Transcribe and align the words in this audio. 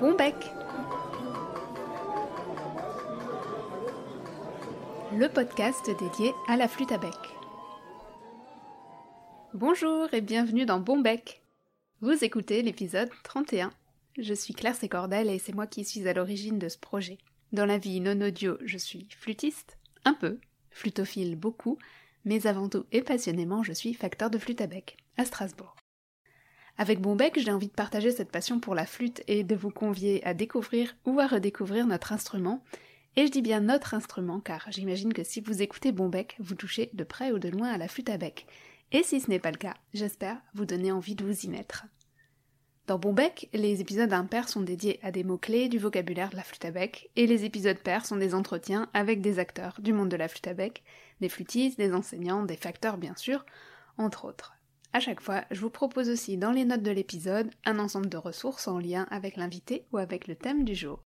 Bon 0.00 0.14
bec 0.14 0.36
Le 5.12 5.26
podcast 5.28 5.90
dédié 5.98 6.32
à 6.46 6.56
la 6.56 6.68
flûte 6.68 6.92
à 6.92 6.98
bec. 6.98 7.10
Bonjour 9.54 10.14
et 10.14 10.20
bienvenue 10.20 10.66
dans 10.66 10.78
Bon 10.78 11.00
bec. 11.00 11.42
Vous 12.00 12.22
écoutez 12.22 12.62
l'épisode 12.62 13.10
31. 13.24 13.72
Je 14.18 14.34
suis 14.34 14.54
Claire 14.54 14.76
Sécordel 14.76 15.30
et 15.30 15.40
c'est 15.40 15.54
moi 15.54 15.66
qui 15.66 15.84
suis 15.84 16.06
à 16.06 16.12
l'origine 16.12 16.60
de 16.60 16.68
ce 16.68 16.78
projet. 16.78 17.18
Dans 17.52 17.66
la 17.66 17.78
vie 17.78 17.98
non 17.98 18.20
audio, 18.20 18.56
je 18.64 18.78
suis 18.78 19.08
flûtiste, 19.18 19.78
un 20.04 20.14
peu, 20.14 20.38
flutophile 20.70 21.34
beaucoup, 21.34 21.76
mais 22.24 22.46
avant 22.46 22.68
tout 22.68 22.84
et 22.92 23.02
passionnément, 23.02 23.64
je 23.64 23.72
suis 23.72 23.94
facteur 23.94 24.30
de 24.30 24.38
flûte 24.38 24.60
à 24.60 24.68
bec, 24.68 24.96
à 25.16 25.24
Strasbourg. 25.24 25.74
Avec 26.80 27.00
Bonbec, 27.00 27.40
j'ai 27.40 27.50
envie 27.50 27.66
de 27.66 27.72
partager 27.72 28.12
cette 28.12 28.30
passion 28.30 28.60
pour 28.60 28.76
la 28.76 28.86
flûte 28.86 29.24
et 29.26 29.42
de 29.42 29.56
vous 29.56 29.70
convier 29.70 30.24
à 30.24 30.32
découvrir 30.32 30.94
ou 31.04 31.18
à 31.18 31.26
redécouvrir 31.26 31.88
notre 31.88 32.12
instrument. 32.12 32.62
Et 33.16 33.26
je 33.26 33.32
dis 33.32 33.42
bien 33.42 33.58
notre 33.58 33.94
instrument 33.94 34.38
car 34.38 34.64
j'imagine 34.70 35.12
que 35.12 35.24
si 35.24 35.40
vous 35.40 35.60
écoutez 35.60 35.90
Bonbec, 35.90 36.36
vous 36.38 36.54
touchez 36.54 36.90
de 36.92 37.02
près 37.02 37.32
ou 37.32 37.40
de 37.40 37.48
loin 37.48 37.68
à 37.68 37.78
la 37.78 37.88
flûte 37.88 38.10
à 38.10 38.16
bec. 38.16 38.46
Et 38.92 39.02
si 39.02 39.20
ce 39.20 39.28
n'est 39.28 39.40
pas 39.40 39.50
le 39.50 39.56
cas, 39.56 39.74
j'espère 39.92 40.40
vous 40.54 40.66
donner 40.66 40.92
envie 40.92 41.16
de 41.16 41.24
vous 41.24 41.40
y 41.40 41.48
mettre. 41.48 41.86
Dans 42.86 42.98
Bonbec, 43.00 43.48
les 43.52 43.80
épisodes 43.80 44.12
impairs 44.12 44.48
sont 44.48 44.62
dédiés 44.62 45.00
à 45.02 45.10
des 45.10 45.24
mots-clés 45.24 45.68
du 45.68 45.80
vocabulaire 45.80 46.30
de 46.30 46.36
la 46.36 46.44
flûte 46.44 46.64
à 46.64 46.70
bec, 46.70 47.10
et 47.16 47.26
les 47.26 47.44
épisodes 47.44 47.80
pairs 47.80 48.06
sont 48.06 48.16
des 48.16 48.36
entretiens 48.36 48.88
avec 48.94 49.20
des 49.20 49.40
acteurs 49.40 49.80
du 49.80 49.92
monde 49.92 50.10
de 50.10 50.16
la 50.16 50.28
flûte 50.28 50.46
à 50.46 50.54
bec, 50.54 50.84
des 51.20 51.28
flûtistes, 51.28 51.76
des 51.76 51.92
enseignants, 51.92 52.44
des 52.44 52.56
facteurs 52.56 52.98
bien 52.98 53.16
sûr, 53.16 53.44
entre 53.98 54.24
autres. 54.24 54.57
À 54.92 55.00
chaque 55.00 55.20
fois, 55.20 55.44
je 55.50 55.60
vous 55.60 55.70
propose 55.70 56.08
aussi 56.08 56.38
dans 56.38 56.50
les 56.50 56.64
notes 56.64 56.82
de 56.82 56.90
l'épisode 56.90 57.50
un 57.64 57.78
ensemble 57.78 58.08
de 58.08 58.16
ressources 58.16 58.68
en 58.68 58.78
lien 58.78 59.06
avec 59.10 59.36
l'invité 59.36 59.84
ou 59.92 59.98
avec 59.98 60.26
le 60.26 60.34
thème 60.34 60.64
du 60.64 60.74
jour. 60.74 61.02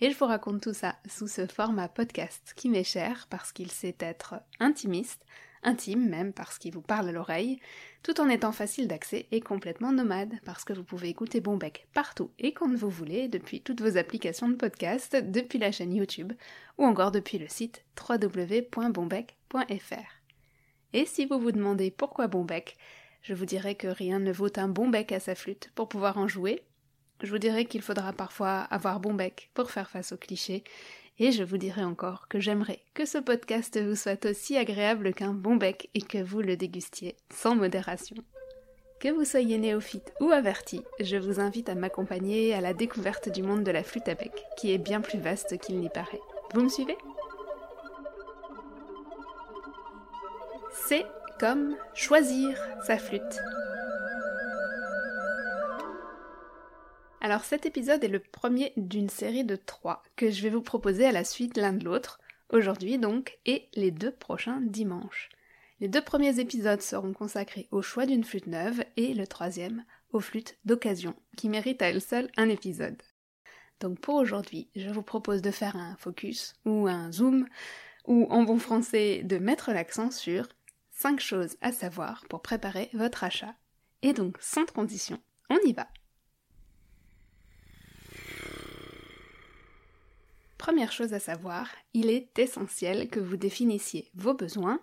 Et 0.00 0.10
je 0.10 0.16
vous 0.16 0.26
raconte 0.26 0.62
tout 0.62 0.72
ça 0.72 0.96
sous 1.08 1.28
ce 1.28 1.46
format 1.46 1.88
podcast 1.88 2.54
qui 2.56 2.70
m'est 2.70 2.84
cher 2.84 3.26
parce 3.28 3.52
qu'il 3.52 3.70
sait 3.70 3.96
être 3.98 4.36
intimiste, 4.60 5.26
intime 5.62 6.08
même 6.08 6.32
parce 6.32 6.58
qu'il 6.58 6.72
vous 6.72 6.80
parle 6.80 7.10
à 7.10 7.12
l'oreille, 7.12 7.60
tout 8.02 8.18
en 8.20 8.30
étant 8.30 8.52
facile 8.52 8.88
d'accès 8.88 9.26
et 9.30 9.40
complètement 9.40 9.92
nomade 9.92 10.32
parce 10.46 10.64
que 10.64 10.72
vous 10.72 10.84
pouvez 10.84 11.10
écouter 11.10 11.40
Bonbec 11.40 11.86
partout 11.92 12.30
et 12.38 12.54
quand 12.54 12.74
vous 12.74 12.88
voulez 12.88 13.28
depuis 13.28 13.60
toutes 13.60 13.82
vos 13.82 13.98
applications 13.98 14.48
de 14.48 14.54
podcast, 14.54 15.16
depuis 15.16 15.58
la 15.58 15.72
chaîne 15.72 15.94
YouTube 15.94 16.32
ou 16.78 16.86
encore 16.86 17.10
depuis 17.10 17.36
le 17.38 17.48
site 17.48 17.84
www.bonbec.fr. 18.08 19.40
Et 20.92 21.06
si 21.06 21.26
vous 21.26 21.38
vous 21.38 21.52
demandez 21.52 21.90
pourquoi 21.90 22.26
Bonbec, 22.26 22.76
je 23.22 23.34
vous 23.34 23.44
dirai 23.44 23.74
que 23.74 23.86
rien 23.86 24.18
ne 24.18 24.32
vaut 24.32 24.52
un 24.56 24.68
bon 24.68 24.88
bec 24.88 25.12
à 25.12 25.20
sa 25.20 25.34
flûte 25.34 25.70
pour 25.74 25.88
pouvoir 25.88 26.18
en 26.18 26.28
jouer. 26.28 26.62
Je 27.22 27.30
vous 27.30 27.38
dirai 27.38 27.66
qu'il 27.66 27.82
faudra 27.82 28.12
parfois 28.12 28.60
avoir 28.70 29.00
bon 29.00 29.14
bec 29.14 29.50
pour 29.54 29.70
faire 29.70 29.90
face 29.90 30.12
aux 30.12 30.16
clichés. 30.16 30.64
Et 31.18 31.32
je 31.32 31.42
vous 31.42 31.58
dirai 31.58 31.84
encore 31.84 32.28
que 32.28 32.40
j'aimerais 32.40 32.80
que 32.94 33.04
ce 33.04 33.18
podcast 33.18 33.78
vous 33.78 33.94
soit 33.94 34.24
aussi 34.24 34.56
agréable 34.56 35.12
qu'un 35.12 35.34
bon 35.34 35.56
bec 35.56 35.90
et 35.92 36.00
que 36.00 36.22
vous 36.22 36.40
le 36.40 36.56
dégustiez 36.56 37.14
sans 37.30 37.54
modération. 37.54 38.16
Que 39.00 39.10
vous 39.10 39.26
soyez 39.26 39.58
néophyte 39.58 40.14
ou 40.20 40.30
averti, 40.30 40.82
je 40.98 41.16
vous 41.16 41.38
invite 41.38 41.68
à 41.68 41.74
m'accompagner 41.74 42.54
à 42.54 42.62
la 42.62 42.72
découverte 42.72 43.28
du 43.28 43.42
monde 43.42 43.64
de 43.64 43.70
la 43.70 43.82
flûte 43.82 44.08
à 44.08 44.14
bec, 44.14 44.32
qui 44.56 44.72
est 44.72 44.78
bien 44.78 45.02
plus 45.02 45.18
vaste 45.18 45.58
qu'il 45.58 45.78
n'y 45.78 45.90
paraît. 45.90 46.20
Vous 46.54 46.62
me 46.62 46.68
suivez? 46.68 46.96
C'est 50.86 51.04
choisir 51.94 52.56
sa 52.84 52.98
flûte. 52.98 53.40
Alors 57.20 57.44
cet 57.44 57.66
épisode 57.66 58.02
est 58.04 58.08
le 58.08 58.20
premier 58.20 58.72
d'une 58.76 59.08
série 59.08 59.44
de 59.44 59.56
trois 59.56 60.02
que 60.16 60.30
je 60.30 60.42
vais 60.42 60.50
vous 60.50 60.62
proposer 60.62 61.06
à 61.06 61.12
la 61.12 61.24
suite 61.24 61.56
l'un 61.56 61.72
de 61.72 61.84
l'autre, 61.84 62.18
aujourd'hui 62.50 62.98
donc, 62.98 63.38
et 63.46 63.68
les 63.74 63.90
deux 63.90 64.12
prochains 64.12 64.60
dimanches. 64.60 65.30
Les 65.80 65.88
deux 65.88 66.02
premiers 66.02 66.40
épisodes 66.40 66.82
seront 66.82 67.12
consacrés 67.12 67.68
au 67.70 67.80
choix 67.80 68.04
d'une 68.04 68.24
flûte 68.24 68.46
neuve 68.46 68.84
et 68.96 69.14
le 69.14 69.26
troisième 69.26 69.84
aux 70.12 70.20
flûtes 70.20 70.58
d'occasion, 70.64 71.14
qui 71.36 71.48
méritent 71.48 71.82
à 71.82 71.88
elles 71.88 72.02
seules 72.02 72.30
un 72.36 72.48
épisode. 72.48 73.02
Donc 73.80 73.98
pour 74.00 74.16
aujourd'hui, 74.16 74.68
je 74.76 74.90
vous 74.90 75.02
propose 75.02 75.40
de 75.40 75.50
faire 75.50 75.76
un 75.76 75.96
focus 75.96 76.54
ou 76.66 76.86
un 76.86 77.10
zoom, 77.12 77.46
ou 78.06 78.26
en 78.30 78.42
bon 78.42 78.58
français 78.58 79.22
de 79.24 79.38
mettre 79.38 79.72
l'accent 79.72 80.10
sur 80.10 80.48
5 81.00 81.18
choses 81.18 81.56
à 81.62 81.72
savoir 81.72 82.26
pour 82.28 82.42
préparer 82.42 82.90
votre 82.92 83.24
achat. 83.24 83.54
Et 84.02 84.12
donc, 84.12 84.36
sans 84.38 84.66
transition, 84.66 85.18
on 85.48 85.56
y 85.64 85.72
va. 85.72 85.88
Première 90.58 90.92
chose 90.92 91.14
à 91.14 91.18
savoir, 91.18 91.68
il 91.94 92.10
est 92.10 92.38
essentiel 92.38 93.08
que 93.08 93.18
vous 93.18 93.38
définissiez 93.38 94.10
vos 94.14 94.34
besoins 94.34 94.78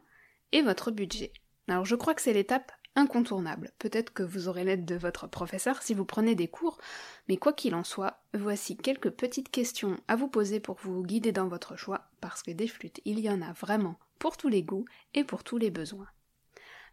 et 0.53 0.63
votre 0.63 0.89
budget. 0.89 1.33
Alors 1.67 1.85
je 1.85 1.95
crois 1.95 2.15
que 2.15 2.23
c'est 2.23 2.33
l'étape 2.33 2.71
incontournable. 2.95 3.71
Peut-être 3.77 4.11
que 4.11 4.23
vous 4.23 4.47
aurez 4.47 4.63
l'aide 4.63 4.85
de 4.85 4.95
votre 4.95 5.27
professeur 5.27 5.83
si 5.83 5.93
vous 5.93 6.05
prenez 6.05 6.33
des 6.33 6.47
cours, 6.47 6.79
mais 7.27 7.37
quoi 7.37 7.53
qu'il 7.53 7.75
en 7.75 7.83
soit, 7.83 8.23
voici 8.33 8.75
quelques 8.75 9.11
petites 9.11 9.51
questions 9.51 9.99
à 10.07 10.15
vous 10.15 10.29
poser 10.29 10.59
pour 10.59 10.77
vous 10.81 11.03
guider 11.03 11.31
dans 11.31 11.47
votre 11.47 11.75
choix, 11.75 12.09
parce 12.21 12.41
que 12.41 12.49
des 12.49 12.67
flûtes, 12.67 13.01
il 13.05 13.19
y 13.19 13.29
en 13.29 13.43
a 13.43 13.53
vraiment 13.53 13.99
pour 14.19 14.37
tous 14.37 14.49
les 14.49 14.63
goûts 14.63 14.85
et 15.13 15.23
pour 15.23 15.43
tous 15.43 15.57
les 15.57 15.71
besoins. 15.71 16.07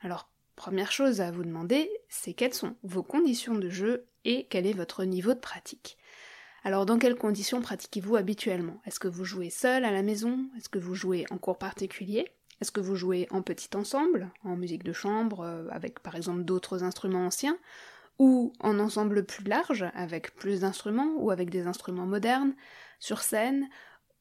Alors, 0.01 0.29
première 0.57 0.93
chose 0.93 1.21
à 1.21 1.31
vous 1.31 1.45
demander, 1.45 1.91
c'est 2.09 2.35
quelles 2.35 2.55
sont 2.55 2.77
vos 2.83 3.03
conditions 3.03 3.55
de 3.55 3.69
jeu 3.69 4.07
et 4.25 4.47
quel 4.49 4.67
est 4.67 4.73
votre 4.73 5.05
niveau 5.05 5.35
de 5.35 5.41
pratique. 5.41 5.99
Alors, 6.63 6.87
dans 6.87 6.99
quelles 6.99 7.17
conditions 7.17 7.61
pratiquez-vous 7.61 8.17
habituellement? 8.17 8.81
Est-ce 8.87 8.99
que 8.99 9.09
vous 9.09 9.25
jouez 9.25 9.51
seul 9.51 9.85
à 9.85 9.91
la 9.91 10.03
maison? 10.03 10.49
Est-ce 10.57 10.71
que 10.71 10.79
vous 10.79 10.95
jouez 10.95 11.27
en 11.31 11.37
cours 11.37 11.59
particulier? 11.59 12.27
Est-ce 12.61 12.73
que 12.73 12.81
vous 12.81 12.97
jouez 12.97 13.27
en 13.31 13.43
petit 13.43 13.77
ensemble, 13.77 14.31
en 14.45 14.57
musique 14.57 14.85
de 14.85 14.93
chambre, 14.93 15.41
euh, 15.41 15.67
avec 15.71 16.01
par 16.01 16.17
exemple 16.17 16.45
d'autres 16.45 16.83
instruments 16.83 17.27
anciens? 17.27 17.59
Ou 18.19 18.53
en 18.61 18.79
ensemble 18.79 19.25
plus 19.27 19.45
large, 19.45 19.85
avec 19.93 20.35
plus 20.37 20.61
d'instruments 20.61 21.15
ou 21.17 21.31
avec 21.31 21.51
des 21.51 21.67
instruments 21.67 22.07
modernes, 22.07 22.55
sur 23.01 23.21
scène, 23.21 23.69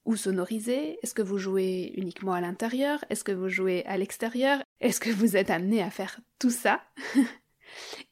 ou 0.05 0.15
sonorisé 0.15 0.99
Est-ce 1.01 1.13
que 1.13 1.21
vous 1.21 1.37
jouez 1.37 1.93
uniquement 1.95 2.33
à 2.33 2.41
l'intérieur? 2.41 3.03
Est-ce 3.09 3.23
que 3.23 3.31
vous 3.31 3.49
jouez 3.49 3.85
à 3.85 3.97
l'extérieur? 3.97 4.61
Est-ce 4.79 4.99
que 4.99 5.09
vous 5.09 5.37
êtes 5.37 5.49
amené 5.49 5.81
à 5.81 5.89
faire 5.89 6.19
tout 6.39 6.49
ça? 6.49 6.81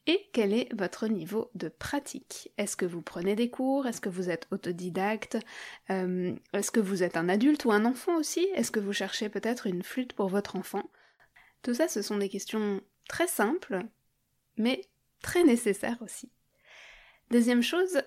Et 0.06 0.28
quel 0.32 0.52
est 0.52 0.72
votre 0.74 1.06
niveau 1.06 1.50
de 1.54 1.68
pratique? 1.68 2.50
Est-ce 2.58 2.76
que 2.76 2.86
vous 2.86 3.02
prenez 3.02 3.36
des 3.36 3.50
cours? 3.50 3.86
Est-ce 3.86 4.00
que 4.00 4.08
vous 4.08 4.30
êtes 4.30 4.48
autodidacte? 4.50 5.38
Euh, 5.90 6.34
Est-ce 6.52 6.70
que 6.70 6.80
vous 6.80 7.02
êtes 7.02 7.16
un 7.16 7.28
adulte 7.28 7.64
ou 7.64 7.72
un 7.72 7.84
enfant 7.84 8.16
aussi? 8.16 8.46
Est-ce 8.54 8.70
que 8.72 8.80
vous 8.80 8.92
cherchez 8.92 9.28
peut-être 9.28 9.66
une 9.66 9.82
flûte 9.82 10.14
pour 10.14 10.28
votre 10.28 10.56
enfant? 10.56 10.90
Tout 11.62 11.74
ça, 11.74 11.88
ce 11.88 12.02
sont 12.02 12.18
des 12.18 12.28
questions 12.28 12.80
très 13.08 13.28
simples, 13.28 13.84
mais 14.56 14.80
très 15.22 15.44
nécessaires 15.44 15.98
aussi. 16.00 16.30
Deuxième 17.30 17.62
chose, 17.62 18.02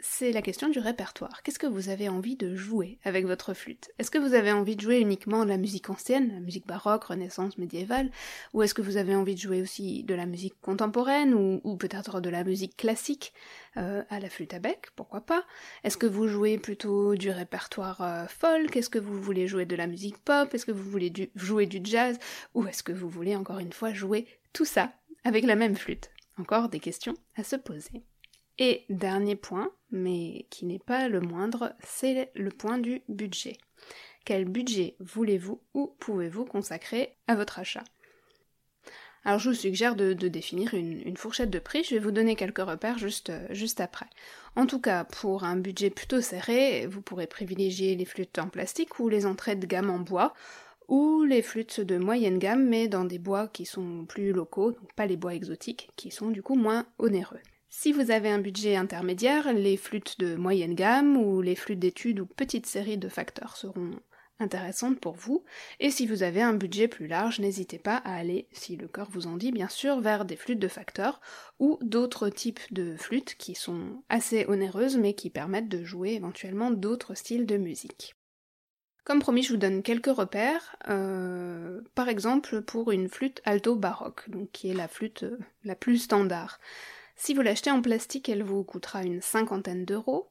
c'est 0.00 0.32
la 0.32 0.42
question 0.42 0.68
du 0.68 0.78
répertoire. 0.78 1.42
Qu'est-ce 1.42 1.58
que 1.58 1.66
vous 1.66 1.88
avez 1.88 2.08
envie 2.08 2.36
de 2.36 2.54
jouer 2.56 2.98
avec 3.04 3.26
votre 3.26 3.54
flûte? 3.54 3.90
Est-ce 3.98 4.10
que 4.10 4.18
vous 4.18 4.34
avez 4.34 4.50
envie 4.50 4.74
de 4.74 4.80
jouer 4.80 4.98
uniquement 4.98 5.44
de 5.44 5.48
la 5.48 5.56
musique 5.56 5.88
ancienne, 5.88 6.32
la 6.32 6.40
musique 6.40 6.66
baroque, 6.66 7.04
renaissance, 7.04 7.58
médiévale? 7.58 8.10
Ou 8.54 8.62
est-ce 8.62 8.74
que 8.74 8.82
vous 8.82 8.96
avez 8.96 9.14
envie 9.14 9.34
de 9.34 9.40
jouer 9.40 9.62
aussi 9.62 10.02
de 10.02 10.14
la 10.14 10.26
musique 10.26 10.60
contemporaine 10.60 11.34
ou, 11.34 11.76
peut-être 11.76 12.20
de 12.20 12.30
la 12.30 12.44
musique 12.44 12.76
classique 12.76 13.32
euh, 13.76 14.02
à 14.10 14.18
la 14.18 14.28
flûte 14.28 14.54
à 14.54 14.58
bec? 14.58 14.88
Pourquoi 14.96 15.20
pas? 15.20 15.44
Est-ce 15.84 15.96
que 15.96 16.06
vous 16.06 16.26
jouez 16.26 16.58
plutôt 16.58 17.14
du 17.14 17.30
répertoire 17.30 18.00
euh, 18.00 18.26
folk? 18.26 18.76
Est-ce 18.76 18.90
que 18.90 18.98
vous 18.98 19.20
voulez 19.20 19.46
jouer 19.46 19.64
de 19.64 19.76
la 19.76 19.86
musique 19.86 20.18
pop? 20.18 20.52
Est-ce 20.52 20.66
que 20.66 20.72
vous 20.72 20.90
voulez 20.90 21.12
jouer 21.36 21.66
du 21.66 21.80
jazz? 21.84 22.18
Ou 22.54 22.66
est-ce 22.66 22.82
que 22.82 22.92
vous 22.92 23.08
voulez 23.08 23.36
encore 23.36 23.60
une 23.60 23.72
fois 23.72 23.92
jouer 23.92 24.26
tout 24.52 24.64
ça 24.64 24.92
avec 25.24 25.44
la 25.44 25.54
même 25.54 25.76
flûte? 25.76 26.10
Encore 26.36 26.68
des 26.68 26.80
questions 26.80 27.14
à 27.36 27.44
se 27.44 27.56
poser. 27.56 28.04
Et 28.58 28.84
dernier 28.88 29.36
point, 29.36 29.70
mais 29.90 30.46
qui 30.50 30.66
n'est 30.66 30.80
pas 30.80 31.08
le 31.08 31.20
moindre, 31.20 31.74
c'est 31.80 32.30
le 32.34 32.50
point 32.50 32.78
du 32.78 33.02
budget. 33.08 33.56
Quel 34.24 34.44
budget 34.44 34.96
voulez-vous 34.98 35.60
ou 35.74 35.94
pouvez-vous 36.00 36.44
consacrer 36.44 37.14
à 37.28 37.36
votre 37.36 37.60
achat? 37.60 37.84
Alors 39.24 39.38
je 39.38 39.50
vous 39.50 39.54
suggère 39.54 39.94
de, 39.94 40.12
définir 40.12 40.74
une, 40.74 41.16
fourchette 41.16 41.50
de 41.50 41.58
prix, 41.58 41.84
je 41.84 41.94
vais 41.94 42.00
vous 42.00 42.10
donner 42.10 42.34
quelques 42.34 42.58
repères 42.58 42.98
juste, 42.98 43.32
juste 43.50 43.80
après. 43.80 44.06
En 44.56 44.66
tout 44.66 44.80
cas, 44.80 45.04
pour 45.04 45.44
un 45.44 45.56
budget 45.56 45.90
plutôt 45.90 46.20
serré, 46.20 46.86
vous 46.86 47.02
pourrez 47.02 47.26
privilégier 47.26 47.94
les 47.94 48.04
flûtes 48.04 48.38
en 48.38 48.48
plastique 48.48 48.98
ou 48.98 49.08
les 49.08 49.26
entrées 49.26 49.56
de 49.56 49.66
gamme 49.66 49.90
en 49.90 49.98
bois, 49.98 50.34
ou 50.88 51.24
les 51.24 51.42
flûtes 51.42 51.80
de 51.80 51.98
moyenne 51.98 52.38
gamme 52.38 52.66
mais 52.66 52.88
dans 52.88 53.04
des 53.04 53.18
bois 53.18 53.48
qui 53.48 53.66
sont 53.66 54.06
plus 54.06 54.32
locaux, 54.32 54.72
donc 54.72 54.92
pas 54.94 55.06
les 55.06 55.16
bois 55.16 55.34
exotiques, 55.34 55.90
qui 55.96 56.10
sont 56.10 56.30
du 56.30 56.42
coup 56.42 56.54
moins 56.54 56.86
onéreux. 56.98 57.40
Si 57.70 57.92
vous 57.92 58.10
avez 58.10 58.30
un 58.30 58.38
budget 58.38 58.76
intermédiaire, 58.76 59.52
les 59.52 59.76
flûtes 59.76 60.18
de 60.18 60.36
moyenne 60.36 60.74
gamme 60.74 61.16
ou 61.18 61.42
les 61.42 61.54
flûtes 61.54 61.78
d'études 61.78 62.20
ou 62.20 62.26
petites 62.26 62.66
séries 62.66 62.96
de 62.96 63.10
facteurs 63.10 63.56
seront 63.58 63.90
intéressante 64.40 65.00
pour 65.00 65.14
vous, 65.14 65.44
et 65.80 65.90
si 65.90 66.06
vous 66.06 66.22
avez 66.22 66.40
un 66.40 66.54
budget 66.54 66.88
plus 66.88 67.08
large, 67.08 67.40
n'hésitez 67.40 67.78
pas 67.78 67.96
à 67.96 68.14
aller, 68.14 68.48
si 68.52 68.76
le 68.76 68.88
cœur 68.88 69.08
vous 69.10 69.26
en 69.26 69.36
dit 69.36 69.52
bien 69.52 69.68
sûr, 69.68 70.00
vers 70.00 70.24
des 70.24 70.36
flûtes 70.36 70.60
de 70.60 70.68
facteurs 70.68 71.20
ou 71.58 71.78
d'autres 71.82 72.30
types 72.30 72.60
de 72.72 72.96
flûtes 72.96 73.34
qui 73.36 73.54
sont 73.54 74.02
assez 74.08 74.46
onéreuses 74.46 74.96
mais 74.96 75.14
qui 75.14 75.28
permettent 75.28 75.68
de 75.68 75.84
jouer 75.84 76.12
éventuellement 76.12 76.70
d'autres 76.70 77.14
styles 77.14 77.46
de 77.46 77.58
musique. 77.58 78.14
Comme 79.04 79.20
promis, 79.20 79.42
je 79.42 79.52
vous 79.52 79.58
donne 79.58 79.82
quelques 79.82 80.14
repères. 80.14 80.76
Euh, 80.88 81.80
par 81.94 82.08
exemple, 82.08 82.60
pour 82.60 82.92
une 82.92 83.08
flûte 83.08 83.40
alto 83.44 83.74
baroque, 83.74 84.28
qui 84.52 84.70
est 84.70 84.74
la 84.74 84.86
flûte 84.86 85.22
euh, 85.22 85.38
la 85.64 85.74
plus 85.74 85.96
standard. 85.96 86.60
Si 87.20 87.34
vous 87.34 87.42
l'achetez 87.42 87.72
en 87.72 87.82
plastique, 87.82 88.28
elle 88.28 88.44
vous 88.44 88.62
coûtera 88.62 89.02
une 89.02 89.20
cinquantaine 89.20 89.84
d'euros. 89.84 90.30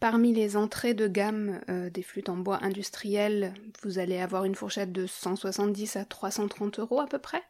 Parmi 0.00 0.34
les 0.34 0.58
entrées 0.58 0.92
de 0.92 1.08
gamme 1.08 1.62
euh, 1.70 1.88
des 1.88 2.02
flûtes 2.02 2.28
en 2.28 2.36
bois 2.36 2.62
industrielles, 2.62 3.54
vous 3.82 3.98
allez 3.98 4.18
avoir 4.18 4.44
une 4.44 4.54
fourchette 4.54 4.92
de 4.92 5.06
170 5.06 5.96
à 5.96 6.04
330 6.04 6.78
euros 6.78 7.00
à 7.00 7.06
peu 7.06 7.18
près. 7.18 7.42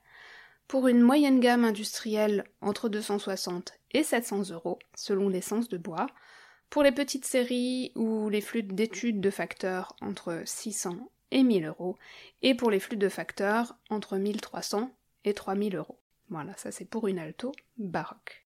Pour 0.68 0.86
une 0.86 1.00
moyenne 1.00 1.40
gamme 1.40 1.64
industrielle, 1.64 2.44
entre 2.60 2.88
260 2.88 3.72
et 3.90 4.04
700 4.04 4.50
euros, 4.52 4.78
selon 4.94 5.28
l'essence 5.28 5.68
de 5.68 5.78
bois. 5.78 6.06
Pour 6.70 6.84
les 6.84 6.92
petites 6.92 7.24
séries 7.24 7.90
ou 7.96 8.28
les 8.28 8.40
flûtes 8.40 8.72
d'études 8.72 9.20
de 9.20 9.30
facteurs, 9.30 9.96
entre 10.00 10.42
600 10.44 11.10
et 11.32 11.42
1000 11.42 11.66
euros. 11.66 11.96
Et 12.42 12.54
pour 12.54 12.70
les 12.70 12.78
flûtes 12.78 13.00
de 13.00 13.08
facteurs, 13.08 13.76
entre 13.90 14.16
1300 14.16 14.94
et 15.24 15.34
3000 15.34 15.74
euros. 15.74 15.98
Voilà, 16.28 16.56
ça 16.56 16.70
c'est 16.70 16.84
pour 16.84 17.08
une 17.08 17.18
alto 17.18 17.50
baroque. 17.78 18.45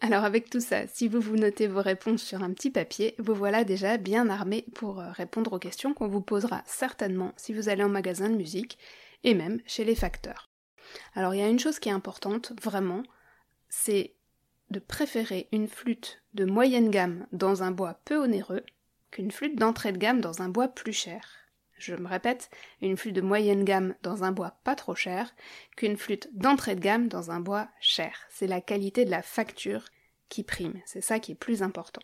Alors 0.00 0.24
avec 0.24 0.50
tout 0.50 0.60
ça, 0.60 0.86
si 0.86 1.08
vous 1.08 1.20
vous 1.20 1.36
notez 1.36 1.66
vos 1.66 1.80
réponses 1.80 2.22
sur 2.22 2.42
un 2.42 2.52
petit 2.52 2.70
papier, 2.70 3.14
vous 3.18 3.34
voilà 3.34 3.64
déjà 3.64 3.96
bien 3.96 4.28
armé 4.28 4.66
pour 4.74 5.00
euh, 5.00 5.10
répondre 5.12 5.52
aux 5.54 5.58
questions 5.58 5.94
qu'on 5.94 6.08
vous 6.08 6.20
posera 6.20 6.62
certainement 6.66 7.32
si 7.36 7.52
vous 7.52 7.68
allez 7.68 7.84
en 7.84 7.88
magasin 7.88 8.28
de 8.28 8.36
musique 8.36 8.78
et 9.22 9.34
même 9.34 9.60
chez 9.66 9.84
les 9.84 9.94
facteurs. 9.94 10.50
Alors 11.14 11.34
il 11.34 11.40
y 11.40 11.44
a 11.44 11.48
une 11.48 11.58
chose 11.58 11.78
qui 11.78 11.88
est 11.88 11.92
importante, 11.92 12.52
vraiment, 12.62 13.02
c'est 13.68 14.14
de 14.70 14.78
préférer 14.78 15.48
une 15.52 15.68
flûte 15.68 16.22
de 16.34 16.44
moyenne 16.44 16.90
gamme 16.90 17.26
dans 17.32 17.62
un 17.62 17.70
bois 17.70 18.00
peu 18.04 18.16
onéreux 18.16 18.64
qu'une 19.10 19.30
flûte 19.30 19.58
d'entrée 19.58 19.92
de 19.92 19.98
gamme 19.98 20.20
dans 20.20 20.42
un 20.42 20.48
bois 20.48 20.68
plus 20.68 20.92
cher. 20.92 21.43
Je 21.84 21.96
me 21.96 22.08
répète, 22.08 22.48
une 22.80 22.96
flûte 22.96 23.14
de 23.14 23.20
moyenne 23.20 23.62
gamme 23.62 23.94
dans 24.02 24.24
un 24.24 24.32
bois 24.32 24.56
pas 24.64 24.74
trop 24.74 24.94
cher 24.94 25.34
qu'une 25.76 25.98
flûte 25.98 26.30
d'entrée 26.32 26.76
de 26.76 26.80
gamme 26.80 27.08
dans 27.08 27.30
un 27.30 27.40
bois 27.40 27.68
cher. 27.78 28.16
C'est 28.30 28.46
la 28.46 28.62
qualité 28.62 29.04
de 29.04 29.10
la 29.10 29.20
facture 29.20 29.84
qui 30.30 30.44
prime, 30.44 30.80
c'est 30.86 31.02
ça 31.02 31.18
qui 31.18 31.32
est 31.32 31.34
plus 31.34 31.62
important. 31.62 32.00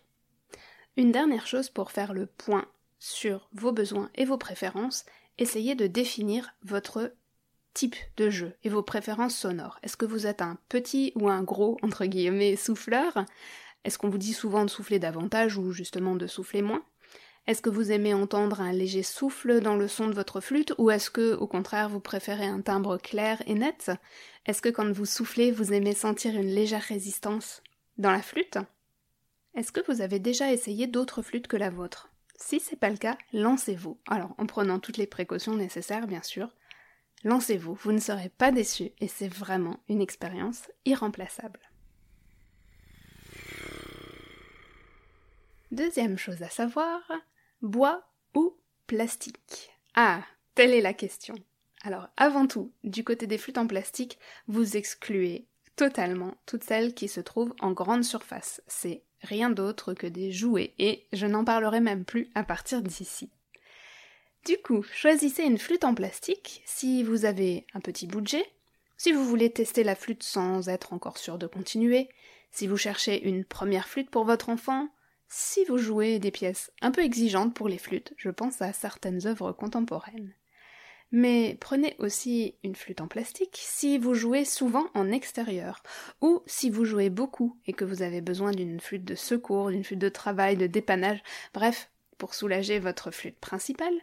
Une 0.99 1.13
dernière 1.13 1.47
chose 1.47 1.71
pour 1.71 1.93
faire 1.93 2.13
le 2.13 2.27
point 2.27 2.67
sur 2.99 3.49
vos 3.55 3.73
besoins 3.73 4.11
et 4.17 4.27
vos 4.27 4.37
préférences, 4.37 5.07
essayez 5.39 5.75
de 5.75 5.87
définir 5.87 6.55
votre 6.63 7.15
type 7.73 7.97
de 8.19 8.29
jeu 8.29 8.53
et 8.63 8.69
vos 8.69 8.83
préférences 8.83 9.35
sonores. 9.35 9.79
Est-ce 9.83 9.97
que 9.97 10.05
vous 10.05 10.27
êtes 10.27 10.43
un 10.43 10.59
petit 10.69 11.13
ou 11.15 11.31
un 11.31 11.43
gros, 11.43 11.79
entre 11.81 12.05
guillemets, 12.05 12.57
souffleur? 12.57 13.25
Est-ce 13.85 13.97
qu'on 13.97 14.11
vous 14.11 14.19
dit 14.19 14.35
souvent 14.35 14.67
de 14.67 14.71
souffler 14.71 14.99
davantage 14.99 15.57
ou 15.57 15.73
justement 15.73 16.17
de 16.17 16.27
souffler 16.27 16.61
moins? 16.61 16.85
Est-ce 17.47 17.63
que 17.63 17.71
vous 17.71 17.91
aimez 17.91 18.15
entendre 18.15 18.61
un 18.61 18.73
léger 18.73 19.03
souffle 19.03 19.61
dans 19.61 19.77
le 19.77 19.89
son 19.89 20.09
de 20.09 20.15
votre 20.15 20.41
flûte 20.41 20.75
ou 20.79 20.91
est-ce 20.91 21.11
que, 21.11 21.35
au 21.35 21.47
contraire, 21.47 21.89
vous 21.89 22.01
préférez 22.01 22.47
un 22.47 22.61
timbre 22.61 22.99
clair 22.99 23.43
et 23.47 23.55
net? 23.55 23.91
Est-ce 24.47 24.63
que 24.63 24.69
quand 24.69 24.91
vous 24.93 25.07
soufflez, 25.07 25.51
vous 25.51 25.73
aimez 25.73 25.95
sentir 25.95 26.35
une 26.35 26.55
légère 26.55 26.83
résistance 26.83 27.63
dans 27.99 28.13
la 28.13 28.23
flûte? 28.23 28.59
Est-ce 29.57 29.73
que 29.73 29.85
vous 29.91 30.01
avez 30.01 30.19
déjà 30.19 30.53
essayé 30.53 30.87
d'autres 30.87 31.23
flûtes 31.23 31.49
que 31.49 31.57
la 31.57 31.71
vôtre? 31.71 32.11
Si 32.37 32.61
c'est 32.61 32.77
pas 32.77 32.91
le 32.91 32.97
cas, 32.97 33.19
lancez-vous. 33.33 33.99
Alors, 34.09 34.35
en 34.39 34.47
prenant 34.47 34.79
toutes 34.79 34.97
les 34.97 35.07
précautions 35.07 35.57
nécessaires, 35.57 36.07
bien 36.07 36.23
sûr, 36.23 36.51
Lancez-vous, 37.23 37.75
vous 37.75 37.93
ne 37.93 38.01
serez 38.01 38.31
pas 38.31 38.51
déçu 38.51 38.93
et 38.99 39.07
c'est 39.07 39.29
vraiment 39.29 39.79
une 39.91 40.01
expérience 40.01 40.71
irremplaçable. 40.87 41.61
Deuxième 45.71 46.19
chose 46.19 46.43
à 46.43 46.49
savoir, 46.49 47.01
bois 47.63 48.03
ou 48.35 48.57
plastique? 48.89 49.71
Ah, 49.95 50.25
telle 50.57 50.73
est 50.73 50.81
la 50.81 50.93
question. 50.93 51.37
Alors 51.83 52.09
avant 52.17 52.49
tout, 52.49 52.73
du 52.83 53.05
côté 53.05 53.29
des 53.29 53.39
flûtes 53.39 53.57
en 53.57 53.69
plastique, 53.69 54.19
vous 54.49 54.77
excluez 54.77 55.47
totalement 55.77 56.35
toutes 56.45 56.65
celles 56.65 56.93
qui 56.93 57.07
se 57.07 57.21
trouvent 57.21 57.55
en 57.61 57.71
grande 57.71 58.03
surface. 58.03 58.61
C'est 58.67 59.05
rien 59.23 59.49
d'autre 59.49 59.95
que 59.95 60.09
des 60.09 60.33
jouets 60.33 60.75
et 60.81 61.07
je 61.13 61.27
n'en 61.27 61.45
parlerai 61.45 61.79
même 61.79 62.05
plus 62.05 62.29
à 62.35 62.43
partir 62.43 62.83
d'ici. 62.83 63.31
Du 64.47 64.57
coup, 64.59 64.83
choisissez 64.83 65.45
une 65.45 65.59
flûte 65.59 65.85
en 65.85 65.95
plastique 65.95 66.63
si 66.67 67.05
vous 67.05 67.27
avez 67.27 67.65
un 67.75 67.81
petit 67.81 68.09
budget, 68.09 68.45
si 68.97 69.13
vous 69.13 69.25
voulez 69.25 69.53
tester 69.53 69.85
la 69.85 69.95
flûte 69.95 70.25
sans 70.25 70.69
être 70.69 70.93
encore 70.95 71.19
sûr 71.19 71.39
de 71.39 71.47
continuer, 71.47 72.09
si 72.51 72.67
vous 72.67 72.77
cherchez 72.77 73.23
une 73.29 73.45
première 73.45 73.87
flûte 73.87 74.11
pour 74.11 74.25
votre 74.25 74.49
enfant, 74.49 74.89
si 75.33 75.65
vous 75.65 75.79
jouez 75.79 76.19
des 76.19 76.33
pièces 76.33 76.73
un 76.83 76.91
peu 76.91 77.03
exigeantes 77.03 77.55
pour 77.55 77.69
les 77.69 77.79
flûtes, 77.79 78.13
je 78.17 78.31
pense 78.31 78.61
à 78.61 78.73
certaines 78.73 79.27
œuvres 79.29 79.53
contemporaines. 79.53 80.35
Mais 81.13 81.57
prenez 81.61 81.95
aussi 81.99 82.57
une 82.65 82.75
flûte 82.75 83.01
en 83.01 83.07
plastique 83.07 83.59
si 83.61 83.97
vous 83.97 84.15
jouez 84.15 84.45
souvent 84.45 84.87
en 84.95 85.11
extérieur, 85.11 85.83
ou 86.21 86.43
si 86.47 86.69
vous 86.69 86.85
jouez 86.85 87.11
beaucoup 87.11 87.57
et 87.67 87.73
que 87.73 87.85
vous 87.85 88.03
avez 88.03 88.21
besoin 88.21 88.51
d'une 88.51 88.81
flûte 88.81 89.05
de 89.05 89.15
secours, 89.15 89.71
d'une 89.71 89.85
flûte 89.85 90.01
de 90.01 90.09
travail, 90.09 90.57
de 90.57 90.67
dépannage, 90.67 91.23
bref, 91.55 91.91
pour 92.19 92.35
soulager 92.35 92.81
votre 92.81 93.13
flûte 93.13 93.39
principale, 93.39 93.99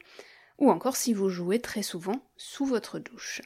ou 0.57 0.71
encore 0.71 0.95
si 0.95 1.13
vous 1.13 1.29
jouez 1.29 1.59
très 1.59 1.83
souvent 1.83 2.21
sous 2.37 2.65
votre 2.65 2.99
douche. 2.99 3.41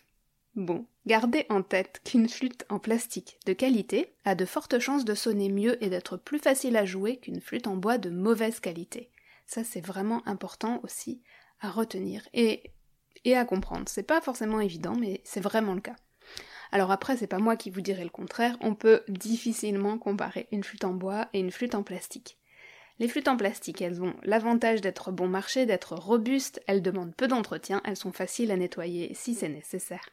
Bon, 0.56 0.86
gardez 1.06 1.46
en 1.48 1.62
tête 1.62 2.02
qu'une 2.04 2.28
flûte 2.28 2.66
en 2.68 2.78
plastique 2.78 3.40
de 3.46 3.54
qualité 3.54 4.14
a 4.26 4.36
de 4.36 4.44
fortes 4.44 4.80
chances 4.80 5.06
de 5.06 5.16
sonner 5.16 5.50
mieux 5.50 5.82
et 5.82 5.90
d'être 5.90 6.18
plus 6.18 6.40
facile 6.40 6.76
à 6.76 6.84
jouer 6.84 7.18
qu'une 7.18 7.40
flûte 7.40 7.68
en 7.68 7.78
bois 7.78 7.98
de 7.98 8.10
mauvaise 8.10 8.60
qualité. 8.60 9.10
Ça 9.48 9.64
c'est 9.64 9.80
vraiment 9.80 10.22
important 10.28 10.82
aussi 10.84 11.22
à 11.62 11.70
retenir 11.70 12.28
et, 12.34 12.64
à 13.34 13.46
comprendre. 13.46 13.88
C'est 13.88 14.04
pas 14.04 14.20
forcément 14.20 14.60
évident, 14.60 14.96
mais 14.96 15.22
c'est 15.24 15.40
vraiment 15.40 15.74
le 15.74 15.82
cas. 15.82 15.96
Alors 16.74 16.92
après, 16.92 17.16
c'est 17.16 17.28
pas 17.28 17.38
moi 17.38 17.56
qui 17.56 17.70
vous 17.70 17.82
dirai 17.82 18.04
le 18.04 18.10
contraire, 18.10 18.58
on 18.62 18.76
peut 18.76 19.04
difficilement 19.08 19.98
comparer 19.98 20.48
une 20.52 20.64
flûte 20.64 20.84
en 20.84 20.94
bois 20.94 21.30
et 21.34 21.40
une 21.40 21.52
flûte 21.52 21.76
en 21.76 21.84
plastique. 21.84 22.38
Les 23.00 23.08
flûtes 23.08 23.28
en 23.28 23.38
plastique, 23.38 23.82
elles 23.82 24.02
ont 24.02 24.16
l'avantage 24.24 24.82
d'être 24.82 25.12
bon 25.12 25.28
marché, 25.28 25.66
d'être 25.66 25.96
robustes, 25.96 26.62
elles 26.68 26.82
demandent 26.82 27.16
peu 27.16 27.28
d'entretien, 27.28 27.82
elles 27.86 27.98
sont 27.98 28.12
faciles 28.12 28.52
à 28.52 28.58
nettoyer 28.58 29.14
si 29.14 29.34
c'est 29.34 29.50
nécessaire. 29.50 30.10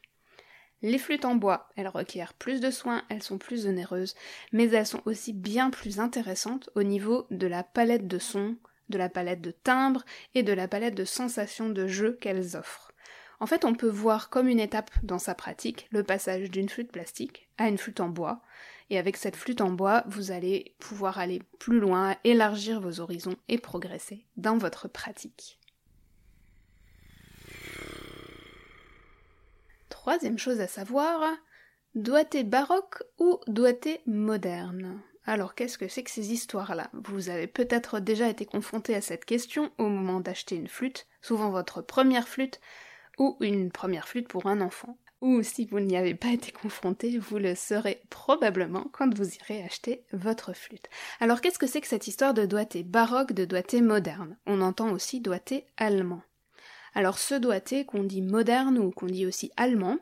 Les 0.81 0.97
flûtes 0.97 1.25
en 1.25 1.35
bois, 1.35 1.69
elles 1.75 1.89
requièrent 1.89 2.33
plus 2.33 2.61
de 2.61 2.71
soins, 2.71 3.03
elles 3.09 3.23
sont 3.23 3.37
plus 3.37 3.67
onéreuses, 3.67 4.15
mais 4.53 4.69
elles 4.69 4.85
sont 4.85 5.01
aussi 5.05 5.33
bien 5.33 5.69
plus 5.69 5.99
intéressantes 5.99 6.69
au 6.75 6.83
niveau 6.83 7.27
de 7.31 7.47
la 7.47 7.63
palette 7.63 8.07
de 8.07 8.17
sons, 8.17 8.55
de 8.87 8.97
la 8.97 9.09
palette 9.09 9.41
de 9.41 9.51
timbres 9.51 10.05
et 10.35 10.43
de 10.43 10.53
la 10.53 10.67
palette 10.67 10.95
de 10.95 11.05
sensations 11.05 11.69
de 11.69 11.87
jeu 11.87 12.17
qu'elles 12.21 12.55
offrent. 12.55 12.93
En 13.41 13.45
fait, 13.45 13.65
on 13.65 13.73
peut 13.73 13.89
voir 13.89 14.29
comme 14.29 14.47
une 14.47 14.59
étape 14.59 14.91
dans 15.03 15.19
sa 15.19 15.35
pratique 15.35 15.87
le 15.91 16.03
passage 16.03 16.49
d'une 16.49 16.69
flûte 16.69 16.91
plastique 16.91 17.49
à 17.57 17.67
une 17.67 17.77
flûte 17.77 17.99
en 17.99 18.09
bois, 18.09 18.41
et 18.89 18.97
avec 18.97 19.17
cette 19.17 19.35
flûte 19.35 19.61
en 19.61 19.71
bois, 19.71 20.03
vous 20.07 20.31
allez 20.31 20.75
pouvoir 20.79 21.19
aller 21.19 21.41
plus 21.59 21.79
loin, 21.79 22.15
élargir 22.23 22.81
vos 22.81 22.99
horizons 22.99 23.35
et 23.47 23.59
progresser 23.59 24.25
dans 24.37 24.57
votre 24.57 24.87
pratique. 24.87 25.58
Troisième 30.09 30.39
chose 30.39 30.59
à 30.59 30.65
savoir, 30.65 31.21
doigté 31.93 32.43
baroque 32.43 33.03
ou 33.19 33.37
doigté 33.45 34.01
moderne? 34.07 34.99
Alors 35.23 35.53
qu'est-ce 35.53 35.77
que 35.77 35.87
c'est 35.87 36.01
que 36.01 36.09
ces 36.09 36.33
histoires-là? 36.33 36.89
Vous 36.93 37.29
avez 37.29 37.45
peut-être 37.45 37.99
déjà 37.99 38.27
été 38.27 38.47
confronté 38.47 38.95
à 38.95 39.01
cette 39.01 39.23
question 39.23 39.71
au 39.77 39.87
moment 39.87 40.19
d'acheter 40.19 40.55
une 40.55 40.67
flûte, 40.67 41.05
souvent 41.21 41.51
votre 41.51 41.83
première 41.83 42.27
flûte, 42.27 42.59
ou 43.19 43.37
une 43.41 43.71
première 43.71 44.07
flûte 44.07 44.27
pour 44.27 44.47
un 44.47 44.61
enfant 44.61 44.97
ou 45.21 45.43
si 45.43 45.65
vous 45.65 45.81
n'y 45.81 45.97
avez 45.97 46.15
pas 46.15 46.29
été 46.29 46.51
confronté, 46.51 47.17
vous 47.17 47.37
le 47.37 47.53
serez 47.53 48.01
probablement 48.09 48.85
quand 48.93 49.13
vous 49.13 49.35
irez 49.35 49.61
acheter 49.63 50.05
votre 50.13 50.53
flûte. 50.53 50.87
Alors 51.19 51.41
qu'est-ce 51.41 51.59
que 51.59 51.67
c'est 51.67 51.81
que 51.81 51.87
cette 51.87 52.07
histoire 52.07 52.33
de 52.33 52.45
doigté 52.45 52.83
baroque, 52.83 53.33
de 53.33 53.43
doigté 53.43 53.81
moderne? 53.81 54.37
On 54.45 54.61
entend 54.61 54.91
aussi 54.91 55.19
doigté 55.19 55.65
allemand. 55.77 56.21
Alors 56.93 57.19
ce 57.19 57.35
doigté 57.35 57.85
qu'on 57.85 58.03
dit 58.03 58.21
moderne 58.21 58.77
ou 58.77 58.91
qu'on 58.91 59.07
dit 59.07 59.25
aussi 59.25 59.51
allemand, 59.57 59.97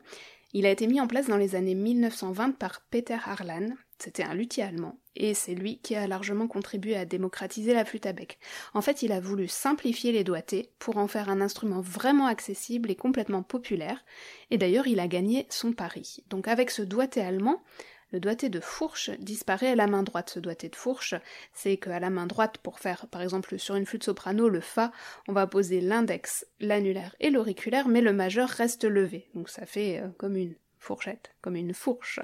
il 0.54 0.64
a 0.64 0.70
été 0.70 0.86
mis 0.86 1.00
en 1.00 1.06
place 1.06 1.26
dans 1.26 1.36
les 1.36 1.54
années 1.54 1.74
1920 1.74 2.52
par 2.52 2.80
Peter 2.90 3.18
Harlan, 3.22 3.68
c'était 3.98 4.22
un 4.22 4.32
luthier 4.32 4.62
allemand, 4.62 4.98
et 5.14 5.34
c'est 5.34 5.54
lui 5.54 5.78
qui 5.78 5.94
a 5.94 6.06
largement 6.06 6.46
contribué 6.46 6.96
à 6.96 7.04
démocratiser 7.04 7.74
la 7.74 7.84
flûte 7.84 8.06
à 8.06 8.12
bec. 8.12 8.38
En 8.72 8.80
fait, 8.80 9.02
il 9.02 9.12
a 9.12 9.20
voulu 9.20 9.46
simplifier 9.46 10.12
les 10.12 10.24
doigtés 10.24 10.70
pour 10.78 10.96
en 10.96 11.06
faire 11.06 11.28
un 11.28 11.42
instrument 11.42 11.80
vraiment 11.80 12.26
accessible 12.26 12.90
et 12.90 12.96
complètement 12.96 13.42
populaire, 13.42 14.04
et 14.50 14.56
d'ailleurs 14.56 14.86
il 14.86 15.00
a 15.00 15.08
gagné 15.08 15.46
son 15.50 15.72
pari. 15.72 16.24
Donc 16.28 16.48
avec 16.48 16.70
ce 16.70 16.82
doigté 16.82 17.20
allemand, 17.20 17.62
Le 18.10 18.20
doigté 18.20 18.48
de 18.48 18.60
fourche 18.60 19.10
disparaît 19.18 19.72
à 19.72 19.74
la 19.74 19.86
main 19.86 20.02
droite. 20.02 20.30
Ce 20.30 20.40
doigté 20.40 20.70
de 20.70 20.76
fourche, 20.76 21.14
c'est 21.52 21.76
qu'à 21.76 22.00
la 22.00 22.08
main 22.08 22.26
droite, 22.26 22.56
pour 22.58 22.80
faire 22.80 23.06
par 23.08 23.20
exemple 23.20 23.58
sur 23.58 23.74
une 23.74 23.84
flûte 23.84 24.04
soprano 24.04 24.48
le 24.48 24.60
Fa, 24.60 24.92
on 25.28 25.34
va 25.34 25.46
poser 25.46 25.82
l'index, 25.82 26.46
l'annulaire 26.58 27.14
et 27.20 27.28
l'auriculaire, 27.28 27.86
mais 27.86 28.00
le 28.00 28.14
majeur 28.14 28.48
reste 28.48 28.84
levé. 28.84 29.28
Donc 29.34 29.50
ça 29.50 29.66
fait 29.66 30.00
euh, 30.00 30.08
comme 30.16 30.36
une 30.36 30.54
fourchette, 30.78 31.34
comme 31.42 31.56
une 31.56 31.74
fourche. 31.74 32.18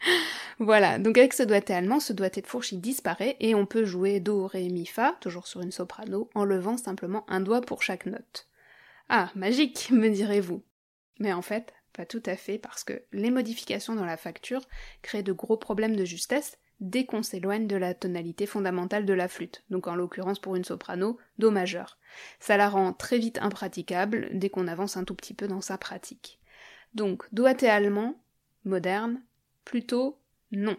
voilà, 0.58 0.98
donc 0.98 1.16
avec 1.16 1.32
ce 1.32 1.44
doigté 1.44 1.72
allemand, 1.72 2.00
ce 2.00 2.12
doigté 2.12 2.40
de 2.40 2.46
fourche 2.48 2.72
il 2.72 2.80
disparaît 2.80 3.36
et 3.38 3.54
on 3.54 3.66
peut 3.66 3.84
jouer 3.84 4.18
Do, 4.18 4.48
Ré, 4.48 4.68
Mi, 4.68 4.86
Fa, 4.86 5.16
toujours 5.20 5.46
sur 5.46 5.60
une 5.60 5.72
soprano, 5.72 6.30
en 6.34 6.44
levant 6.44 6.76
simplement 6.76 7.24
un 7.28 7.40
doigt 7.40 7.60
pour 7.60 7.84
chaque 7.84 8.06
note. 8.06 8.48
Ah, 9.08 9.30
magique, 9.36 9.88
me 9.92 10.08
direz-vous. 10.08 10.64
Mais 11.20 11.32
en 11.32 11.42
fait, 11.42 11.72
tout 12.06 12.22
à 12.26 12.36
fait, 12.36 12.58
parce 12.58 12.84
que 12.84 13.02
les 13.12 13.30
modifications 13.30 13.94
dans 13.94 14.04
la 14.04 14.16
facture 14.16 14.66
créent 15.02 15.22
de 15.22 15.32
gros 15.32 15.56
problèmes 15.56 15.96
de 15.96 16.04
justesse 16.04 16.58
dès 16.80 17.04
qu'on 17.04 17.22
s'éloigne 17.22 17.66
de 17.66 17.76
la 17.76 17.94
tonalité 17.94 18.46
fondamentale 18.46 19.04
de 19.04 19.12
la 19.12 19.28
flûte, 19.28 19.64
donc 19.70 19.88
en 19.88 19.96
l'occurrence 19.96 20.38
pour 20.38 20.54
une 20.54 20.64
soprano, 20.64 21.18
Do 21.38 21.50
majeur. 21.50 21.98
Ça 22.38 22.56
la 22.56 22.68
rend 22.68 22.92
très 22.92 23.18
vite 23.18 23.38
impraticable 23.42 24.28
dès 24.32 24.48
qu'on 24.48 24.68
avance 24.68 24.96
un 24.96 25.04
tout 25.04 25.14
petit 25.14 25.34
peu 25.34 25.48
dans 25.48 25.60
sa 25.60 25.76
pratique. 25.76 26.38
Donc, 26.94 27.24
doigté 27.32 27.68
allemand, 27.68 28.22
moderne, 28.64 29.20
plutôt 29.64 30.18
non. 30.52 30.76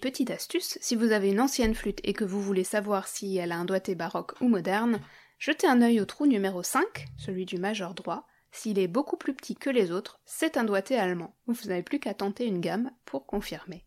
Petite 0.00 0.30
astuce, 0.30 0.78
si 0.80 0.94
vous 0.94 1.10
avez 1.10 1.30
une 1.30 1.40
ancienne 1.40 1.74
flûte 1.74 2.00
et 2.04 2.12
que 2.12 2.24
vous 2.24 2.40
voulez 2.40 2.62
savoir 2.62 3.08
si 3.08 3.36
elle 3.36 3.50
a 3.50 3.56
un 3.56 3.64
doigté 3.64 3.94
baroque 3.94 4.40
ou 4.40 4.48
moderne, 4.48 5.00
jetez 5.38 5.66
un 5.66 5.82
œil 5.82 6.00
au 6.00 6.04
trou 6.04 6.26
numéro 6.26 6.62
5, 6.62 7.06
celui 7.16 7.46
du 7.46 7.58
majeur 7.58 7.94
droit, 7.94 8.27
s'il 8.50 8.78
est 8.78 8.88
beaucoup 8.88 9.16
plus 9.16 9.34
petit 9.34 9.56
que 9.56 9.70
les 9.70 9.90
autres, 9.90 10.20
c'est 10.24 10.56
un 10.56 10.64
doigté 10.64 10.96
allemand. 10.96 11.34
Vous 11.46 11.68
n'avez 11.68 11.82
plus 11.82 12.00
qu'à 12.00 12.14
tenter 12.14 12.46
une 12.46 12.60
gamme 12.60 12.90
pour 13.04 13.26
confirmer. 13.26 13.84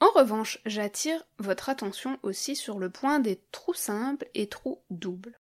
En 0.00 0.08
revanche, 0.10 0.58
j'attire 0.64 1.22
votre 1.38 1.68
attention 1.68 2.18
aussi 2.22 2.56
sur 2.56 2.78
le 2.78 2.90
point 2.90 3.20
des 3.20 3.40
trous 3.52 3.74
simples 3.74 4.26
et 4.34 4.48
trous 4.48 4.80
doubles. 4.88 5.38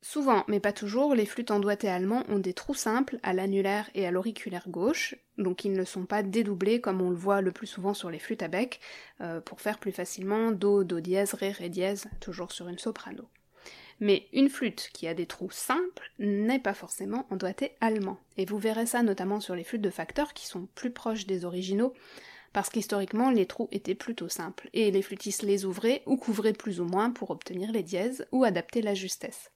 Souvent, 0.00 0.44
mais 0.46 0.60
pas 0.60 0.72
toujours, 0.72 1.16
les 1.16 1.26
flûtes 1.26 1.50
en 1.50 1.58
doigté 1.58 1.88
allemand 1.88 2.22
ont 2.28 2.38
des 2.38 2.54
trous 2.54 2.74
simples 2.74 3.18
à 3.24 3.32
l'annulaire 3.32 3.90
et 3.94 4.06
à 4.06 4.12
l'auriculaire 4.12 4.68
gauche, 4.68 5.16
donc 5.38 5.64
ils 5.64 5.72
ne 5.72 5.84
sont 5.84 6.06
pas 6.06 6.22
dédoublés 6.22 6.80
comme 6.80 7.02
on 7.02 7.10
le 7.10 7.16
voit 7.16 7.40
le 7.40 7.50
plus 7.50 7.66
souvent 7.66 7.94
sur 7.94 8.08
les 8.08 8.20
flûtes 8.20 8.44
à 8.44 8.48
bec, 8.48 8.80
euh, 9.20 9.40
pour 9.40 9.60
faire 9.60 9.78
plus 9.78 9.90
facilement 9.90 10.52
Do, 10.52 10.84
Do 10.84 11.00
dièse, 11.00 11.34
Ré, 11.34 11.50
Ré 11.50 11.68
dièse, 11.68 12.06
toujours 12.20 12.52
sur 12.52 12.68
une 12.68 12.78
soprano. 12.78 13.28
Mais 14.00 14.28
une 14.32 14.48
flûte 14.48 14.90
qui 14.92 15.08
a 15.08 15.14
des 15.14 15.26
trous 15.26 15.50
simples 15.50 16.12
n'est 16.18 16.60
pas 16.60 16.74
forcément 16.74 17.26
en 17.30 17.36
doigté 17.36 17.72
allemand. 17.80 18.18
Et 18.36 18.44
vous 18.44 18.58
verrez 18.58 18.86
ça 18.86 19.02
notamment 19.02 19.40
sur 19.40 19.56
les 19.56 19.64
flûtes 19.64 19.82
de 19.82 19.90
facteurs 19.90 20.34
qui 20.34 20.46
sont 20.46 20.68
plus 20.74 20.92
proches 20.92 21.26
des 21.26 21.44
originaux, 21.44 21.94
parce 22.52 22.70
qu'historiquement 22.70 23.30
les 23.30 23.46
trous 23.46 23.68
étaient 23.72 23.94
plutôt 23.94 24.28
simples, 24.28 24.70
et 24.72 24.90
les 24.90 25.02
flûtistes 25.02 25.42
les 25.42 25.64
ouvraient 25.64 26.02
ou 26.06 26.16
couvraient 26.16 26.52
plus 26.52 26.80
ou 26.80 26.84
moins 26.84 27.10
pour 27.10 27.30
obtenir 27.30 27.72
les 27.72 27.82
dièses 27.82 28.26
ou 28.32 28.44
adapter 28.44 28.82
la 28.82 28.94
justesse. 28.94 29.50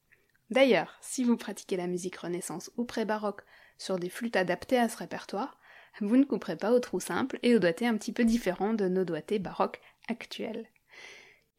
D'ailleurs, 0.51 0.99
si 1.01 1.25
vous 1.25 1.37
pratiquez 1.37 1.77
la 1.77 1.87
musique 1.87 2.17
renaissance 2.17 2.71
ou 2.77 2.85
pré-baroque 2.85 3.43
sur 3.79 3.99
des 3.99 4.11
flûtes 4.11 4.37
adaptées 4.37 4.79
à 4.79 4.89
ce 4.89 4.99
répertoire, 4.99 5.59
vous 6.01 6.17
ne 6.17 6.25
couperez 6.25 6.57
pas 6.57 6.73
aux 6.73 6.81
trous 6.81 7.01
simples 7.01 7.39
et 7.43 7.55
aux 7.55 7.59
doigtés 7.59 7.87
un 7.87 7.97
petit 7.97 8.13
peu 8.13 8.25
différents 8.25 8.75
de 8.75 8.89
nos 8.89 9.05
doigtés 9.05 9.39
baroques 9.39 9.81
actuels. 10.09 10.69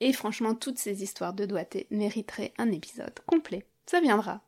Et 0.05 0.11
franchement, 0.11 0.53
toutes 0.53 0.79
ces 0.79 1.01
histoires 1.01 1.33
de 1.33 1.45
doigté 1.45 1.87
mériteraient 1.89 2.53
un 2.57 2.73
épisode 2.73 3.17
complet. 3.25 3.65
Ça 3.85 4.01
viendra. 4.01 4.41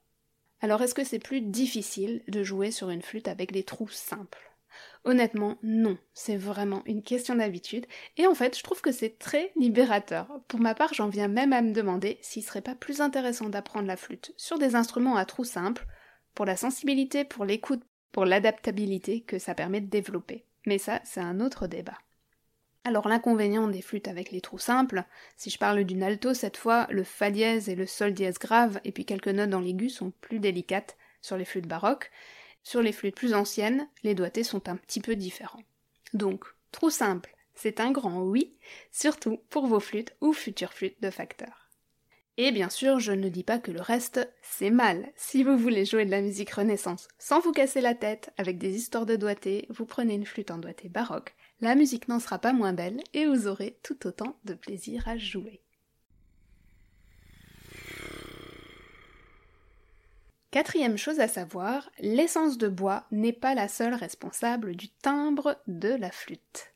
Alors 0.60 0.82
est-ce 0.82 0.94
que 0.94 1.06
c'est 1.06 1.18
plus 1.18 1.40
difficile 1.40 2.24
de 2.28 2.44
jouer 2.44 2.72
sur 2.72 2.90
une 2.90 3.02
flûte 3.02 3.30
avec 3.30 3.54
des 3.54 3.64
trous 3.64 3.88
simples? 3.88 4.52
Honnêtement, 5.06 5.58
non, 5.64 5.98
c'est 6.14 6.36
vraiment 6.36 6.84
une 6.86 7.04
question 7.04 7.36
d'habitude, 7.36 7.86
et 8.18 8.28
en 8.28 8.36
fait, 8.36 8.58
je 8.58 8.64
trouve 8.64 8.82
que 8.82 8.92
c'est 8.92 9.18
très 9.18 9.54
libérateur. 9.56 10.28
Pour 10.50 10.60
ma 10.60 10.76
part, 10.76 10.94
j'en 10.94 11.08
viens 11.08 11.30
même 11.30 11.54
à 11.54 11.62
me 11.62 11.72
demander 11.72 12.18
s'il 12.22 12.44
serait 12.44 12.60
pas 12.60 12.76
plus 12.76 13.00
intéressant 13.00 13.48
d'apprendre 13.48 13.88
la 13.88 13.96
flûte 13.96 14.34
sur 14.36 14.60
des 14.60 14.76
instruments 14.76 15.16
à 15.16 15.24
trous 15.24 15.46
simples, 15.46 15.88
pour 16.34 16.46
la 16.46 16.58
sensibilité, 16.58 17.24
pour 17.24 17.46
l'écoute, 17.46 17.84
pour 18.12 18.26
l'adaptabilité 18.26 19.22
que 19.22 19.40
ça 19.40 19.56
permet 19.56 19.80
de 19.80 19.90
développer. 19.90 20.44
Mais 20.66 20.80
ça, 20.80 21.00
c'est 21.06 21.22
un 21.22 21.40
autre 21.40 21.68
débat. 21.68 21.98
Alors 22.86 23.08
l'inconvénient 23.08 23.68
des 23.68 23.82
flûtes 23.82 24.08
avec 24.08 24.32
les 24.32 24.42
trous 24.42 24.60
simples, 24.60 25.06
si 25.38 25.50
je 25.50 25.58
parle 25.58 25.84
d'une 25.86 26.04
alto 26.04 26.36
cette 26.36 26.56
fois, 26.56 26.86
le 26.92 27.04
fa 27.04 27.32
dièse 27.32 27.68
et 27.68 27.74
le 27.74 27.88
sol 27.88 28.14
dièse 28.14 28.38
grave 28.38 28.80
et 28.84 28.92
puis 28.92 29.06
quelques 29.06 29.28
notes 29.28 29.50
dans 29.50 29.60
l'aigu 29.60 29.90
sont 29.90 30.12
plus 30.22 30.38
délicates 30.38 30.96
sur 31.20 31.36
les 31.36 31.46
flûtes 31.46 31.68
baroques. 31.68 32.12
Sur 32.62 32.84
les 32.84 32.92
flûtes 32.92 33.16
plus 33.16 33.34
anciennes, 33.34 33.88
les 34.04 34.14
doigtés 34.14 34.44
sont 34.44 34.70
un 34.70 34.76
petit 34.76 35.02
peu 35.02 35.16
différents. 35.16 35.64
Donc, 36.14 36.46
trou 36.72 36.92
simple, 36.92 37.36
c'est 37.56 37.80
un 37.80 37.92
grand 37.92 38.22
oui, 38.22 38.52
surtout 38.92 39.40
pour 39.50 39.66
vos 39.66 39.80
flûtes 39.80 40.16
ou 40.22 40.32
futures 40.32 40.74
flûtes 40.74 41.02
de 41.02 41.10
facteur. 41.10 41.72
Et 42.38 42.52
bien 42.52 42.70
sûr, 42.70 43.00
je 43.00 43.14
ne 43.14 43.30
dis 43.30 43.44
pas 43.44 43.58
que 43.58 43.72
le 43.72 43.82
reste, 43.82 44.30
c'est 44.44 44.70
mal. 44.70 45.12
Si 45.16 45.44
vous 45.44 45.58
voulez 45.58 45.86
jouer 45.86 46.06
de 46.06 46.12
la 46.12 46.22
musique 46.22 46.52
renaissance 46.52 47.08
sans 47.18 47.40
vous 47.40 47.52
casser 47.52 47.82
la 47.82 47.96
tête 47.96 48.32
avec 48.38 48.60
des 48.60 48.76
histoires 48.76 49.08
de 49.08 49.16
doigtés, 49.16 49.66
vous 49.70 49.86
prenez 49.86 50.14
une 50.14 50.26
flûte 50.26 50.52
en 50.52 50.60
doigté 50.60 50.88
baroque, 50.88 51.34
la 51.62 51.76
musique 51.76 52.08
n'en 52.08 52.20
sera 52.20 52.40
pas 52.40 52.54
moins 52.54 52.74
belle 52.74 53.02
et 53.14 53.26
vous 53.26 53.48
aurez 53.48 53.78
tout 53.84 54.08
autant 54.08 54.38
de 54.46 54.54
plaisir 54.54 55.08
à 55.08 55.18
jouer. 55.18 55.62
Quatrième 60.52 60.98
chose 60.98 61.20
à 61.20 61.28
savoir, 61.28 61.90
l'essence 62.00 62.58
de 62.58 62.70
bois 62.70 63.06
n'est 63.12 63.34
pas 63.34 63.56
la 63.56 63.68
seule 63.68 63.94
responsable 63.94 64.76
du 64.76 64.90
timbre 64.90 65.58
de 65.68 65.90
la 65.90 66.12
flûte. 66.12 66.74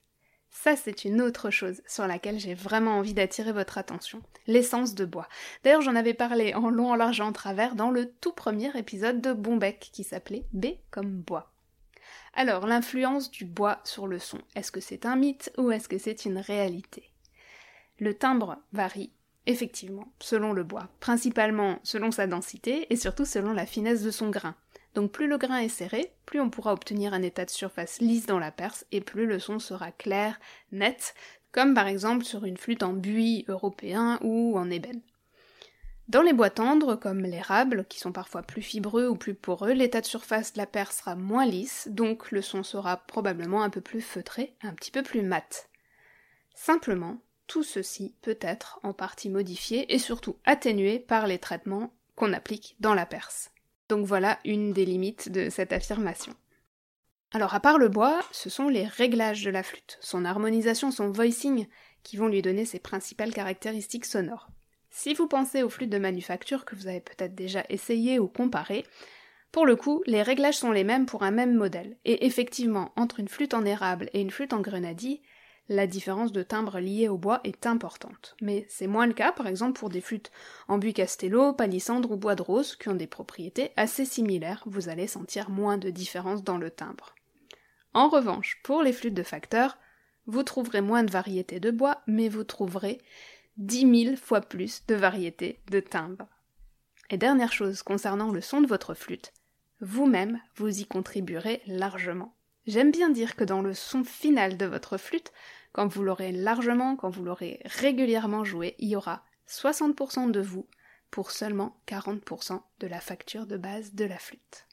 Ça, 0.49 0.75
c'est 0.75 1.05
une 1.05 1.21
autre 1.21 1.49
chose 1.49 1.81
sur 1.87 2.05
laquelle 2.05 2.39
j'ai 2.39 2.53
vraiment 2.53 2.97
envie 2.97 3.13
d'attirer 3.13 3.53
votre 3.53 3.77
attention. 3.77 4.21
L'essence 4.47 4.95
de 4.95 5.05
bois. 5.05 5.29
D'ailleurs, 5.63 5.81
j'en 5.81 5.95
avais 5.95 6.13
parlé 6.13 6.53
en 6.53 6.69
long, 6.69 6.91
en 6.91 6.95
large 6.95 7.21
en 7.21 7.31
travers 7.31 7.75
dans 7.75 7.91
le 7.91 8.11
tout 8.11 8.33
premier 8.33 8.77
épisode 8.77 9.21
de 9.21 9.31
Bombec 9.31 9.89
qui 9.93 10.03
s'appelait 10.03 10.45
B 10.51 10.65
comme 10.91 11.21
bois. 11.21 11.53
Alors, 12.33 12.67
l'influence 12.67 13.31
du 13.31 13.45
bois 13.45 13.79
sur 13.83 14.07
le 14.07 14.19
son, 14.19 14.39
est-ce 14.55 14.71
que 14.71 14.81
c'est 14.81 15.05
un 15.05 15.15
mythe 15.15 15.51
ou 15.57 15.71
est-ce 15.71 15.89
que 15.89 15.97
c'est 15.97 16.25
une 16.25 16.37
réalité? 16.37 17.11
Le 17.99 18.13
timbre 18.13 18.57
varie, 18.71 19.11
effectivement, 19.45 20.11
selon 20.19 20.53
le 20.53 20.63
bois, 20.63 20.89
principalement 20.99 21.79
selon 21.83 22.11
sa 22.11 22.27
densité 22.27 22.91
et 22.91 22.95
surtout 22.95 23.25
selon 23.25 23.53
la 23.53 23.65
finesse 23.65 24.03
de 24.03 24.11
son 24.11 24.29
grain. 24.29 24.55
Donc 24.95 25.11
plus 25.11 25.27
le 25.27 25.37
grain 25.37 25.59
est 25.59 25.69
serré, 25.69 26.13
plus 26.25 26.39
on 26.39 26.49
pourra 26.49 26.73
obtenir 26.73 27.13
un 27.13 27.21
état 27.21 27.45
de 27.45 27.49
surface 27.49 27.99
lisse 27.99 28.25
dans 28.25 28.39
la 28.39 28.51
perce 28.51 28.85
et 28.91 29.01
plus 29.01 29.25
le 29.25 29.39
son 29.39 29.59
sera 29.59 29.91
clair, 29.91 30.39
net, 30.71 31.13
comme 31.51 31.73
par 31.73 31.87
exemple 31.87 32.25
sur 32.25 32.45
une 32.45 32.57
flûte 32.57 32.83
en 32.83 32.93
buis 32.93 33.45
européen 33.47 34.19
ou 34.21 34.57
en 34.57 34.69
ébène. 34.69 35.01
Dans 36.09 36.23
les 36.23 36.33
bois 36.33 36.49
tendres, 36.49 36.95
comme 36.95 37.21
l'érable, 37.21 37.85
qui 37.87 37.99
sont 37.99 38.11
parfois 38.11 38.41
plus 38.41 38.63
fibreux 38.63 39.07
ou 39.07 39.15
plus 39.15 39.35
poreux, 39.35 39.73
l'état 39.73 40.01
de 40.01 40.07
surface 40.07 40.53
de 40.53 40.57
la 40.57 40.65
perce 40.65 40.97
sera 40.97 41.15
moins 41.15 41.45
lisse, 41.45 41.87
donc 41.91 42.31
le 42.31 42.41
son 42.41 42.63
sera 42.63 42.97
probablement 42.97 43.61
un 43.61 43.69
peu 43.69 43.79
plus 43.79 44.01
feutré, 44.01 44.55
un 44.63 44.73
petit 44.73 44.89
peu 44.89 45.03
plus 45.03 45.21
mat. 45.21 45.69
Simplement, 46.55 47.21
tout 47.45 47.61
ceci 47.61 48.15
peut 48.23 48.39
être 48.41 48.79
en 48.81 48.91
partie 48.91 49.29
modifié 49.29 49.93
et 49.93 49.99
surtout 49.99 50.37
atténué 50.45 50.97
par 50.97 51.27
les 51.27 51.37
traitements 51.37 51.93
qu'on 52.15 52.33
applique 52.33 52.75
dans 52.79 52.95
la 52.95 53.05
perce. 53.05 53.51
Donc 53.87 54.07
voilà 54.07 54.39
une 54.45 54.73
des 54.73 54.85
limites 54.85 55.31
de 55.31 55.51
cette 55.51 55.73
affirmation. 55.73 56.33
Alors 57.33 57.53
à 57.53 57.59
part 57.59 57.77
le 57.77 57.87
bois, 57.87 58.19
ce 58.31 58.49
sont 58.49 58.67
les 58.67 58.87
réglages 58.87 59.43
de 59.43 59.51
la 59.51 59.61
flûte, 59.61 59.99
son 60.01 60.25
harmonisation, 60.25 60.89
son 60.89 61.11
voicing, 61.11 61.67
qui 62.01 62.17
vont 62.17 62.29
lui 62.29 62.41
donner 62.41 62.65
ses 62.65 62.79
principales 62.79 63.31
caractéristiques 63.31 64.05
sonores. 64.05 64.49
Si 64.89 65.13
vous 65.13 65.27
pensez 65.27 65.63
aux 65.63 65.69
flûtes 65.69 65.89
de 65.89 65.97
manufacture 65.97 66.65
que 66.65 66.75
vous 66.75 66.87
avez 66.87 67.01
peut-être 67.01 67.35
déjà 67.35 67.63
essayé 67.69 68.19
ou 68.19 68.27
comparé, 68.27 68.85
pour 69.51 69.65
le 69.65 69.75
coup, 69.75 70.03
les 70.05 70.21
réglages 70.21 70.57
sont 70.57 70.71
les 70.71 70.83
mêmes 70.83 71.05
pour 71.05 71.23
un 71.23 71.31
même 71.31 71.55
modèle. 71.55 71.97
Et 72.05 72.25
effectivement, 72.25 72.91
entre 72.95 73.19
une 73.19 73.27
flûte 73.27 73.53
en 73.53 73.65
érable 73.65 74.09
et 74.13 74.21
une 74.21 74.31
flûte 74.31 74.53
en 74.53 74.61
grenadille, 74.61 75.21
la 75.69 75.87
différence 75.87 76.31
de 76.31 76.43
timbre 76.43 76.79
liée 76.79 77.07
au 77.07 77.17
bois 77.17 77.41
est 77.43 77.67
importante. 77.67 78.35
Mais 78.41 78.65
c'est 78.69 78.87
moins 78.87 79.05
le 79.05 79.13
cas, 79.13 79.31
par 79.31 79.47
exemple, 79.47 79.79
pour 79.79 79.89
des 79.89 80.01
flûtes 80.01 80.31
en 80.67 80.79
buis 80.79 80.93
castello, 80.93 81.53
palissandre 81.53 82.11
ou 82.11 82.17
bois 82.17 82.35
de 82.35 82.41
rose, 82.41 82.75
qui 82.75 82.89
ont 82.89 82.95
des 82.95 83.07
propriétés 83.07 83.71
assez 83.75 84.05
similaires, 84.05 84.63
vous 84.65 84.89
allez 84.89 85.07
sentir 85.07 85.49
moins 85.49 85.77
de 85.77 85.91
différence 85.91 86.43
dans 86.43 86.57
le 86.57 86.71
timbre. 86.71 87.15
En 87.93 88.09
revanche, 88.09 88.59
pour 88.63 88.81
les 88.81 88.93
flûtes 88.93 89.13
de 89.13 89.23
facteur, 89.23 89.77
vous 90.25 90.43
trouverez 90.43 90.81
moins 90.81 91.03
de 91.03 91.11
variétés 91.11 91.59
de 91.59 91.71
bois, 91.71 92.01
mais 92.07 92.29
vous 92.29 92.43
trouverez 92.43 92.99
dix 93.59 93.85
mille 93.85 94.15
fois 94.15 94.39
plus 94.39 94.85
de 94.87 94.95
variétés 94.95 95.59
de 95.69 95.81
timbres. 95.81 96.29
Et 97.09 97.17
dernière 97.17 97.51
chose 97.51 97.83
concernant 97.83 98.31
le 98.31 98.39
son 98.39 98.61
de 98.61 98.67
votre 98.67 98.93
flûte, 98.93 99.33
vous-même 99.81 100.39
vous 100.55 100.79
y 100.79 100.85
contribuerez 100.85 101.61
largement. 101.67 102.33
J'aime 102.67 102.91
bien 102.91 103.09
dire 103.09 103.35
que 103.35 103.43
dans 103.43 103.61
le 103.61 103.73
son 103.73 104.05
final 104.05 104.55
de 104.55 104.65
votre 104.65 104.97
flûte, 104.97 105.33
quand 105.73 105.87
vous 105.87 106.03
l'aurez 106.03 106.31
largement, 106.31 106.95
quand 106.95 107.09
vous 107.09 107.25
l'aurez 107.25 107.59
régulièrement 107.65 108.45
joué, 108.45 108.75
il 108.79 108.87
y 108.87 108.95
aura 108.95 109.25
60% 109.49 110.31
de 110.31 110.39
vous 110.39 110.65
pour 111.11 111.31
seulement 111.31 111.81
40% 111.87 112.61
de 112.79 112.87
la 112.87 113.01
facture 113.01 113.45
de 113.45 113.57
base 113.57 113.93
de 113.93 114.05
la 114.05 114.19
flûte. 114.19 114.67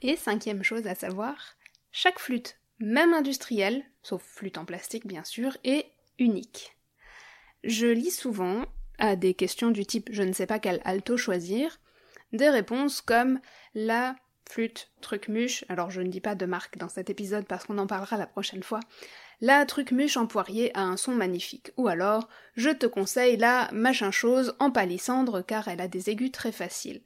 Et 0.00 0.16
cinquième 0.16 0.62
chose 0.62 0.86
à 0.86 0.94
savoir, 0.94 1.56
chaque 1.90 2.20
flûte, 2.20 2.58
même 2.78 3.14
industrielle, 3.14 3.84
sauf 4.02 4.22
flûte 4.22 4.58
en 4.58 4.64
plastique 4.64 5.06
bien 5.06 5.24
sûr, 5.24 5.56
est 5.64 5.86
unique. 6.18 6.76
Je 7.62 7.86
lis 7.86 8.10
souvent 8.10 8.66
à 8.98 9.16
des 9.16 9.34
questions 9.34 9.70
du 9.70 9.86
type 9.86 10.08
je 10.12 10.22
ne 10.22 10.32
sais 10.32 10.46
pas 10.46 10.58
quel 10.58 10.80
alto 10.84 11.16
choisir, 11.16 11.80
des 12.32 12.50
réponses 12.50 13.00
comme 13.00 13.40
la 13.74 14.16
flûte 14.48 14.90
truc-muche, 15.00 15.64
alors 15.68 15.90
je 15.90 16.00
ne 16.00 16.08
dis 16.08 16.20
pas 16.20 16.34
de 16.34 16.46
marque 16.46 16.76
dans 16.78 16.88
cet 16.88 17.10
épisode 17.10 17.46
parce 17.46 17.64
qu'on 17.64 17.78
en 17.78 17.86
parlera 17.86 18.16
la 18.16 18.26
prochaine 18.26 18.62
fois, 18.62 18.80
la 19.40 19.64
truc-muche 19.66 20.16
en 20.16 20.26
poirier 20.26 20.70
a 20.76 20.82
un 20.82 20.96
son 20.96 21.12
magnifique, 21.12 21.72
ou 21.76 21.88
alors 21.88 22.28
je 22.56 22.70
te 22.70 22.86
conseille 22.86 23.36
la 23.36 23.70
machin 23.72 24.10
chose 24.10 24.54
en 24.58 24.70
palissandre 24.70 25.44
car 25.44 25.68
elle 25.68 25.80
a 25.80 25.88
des 25.88 26.10
aigus 26.10 26.32
très 26.32 26.52
faciles. 26.52 27.02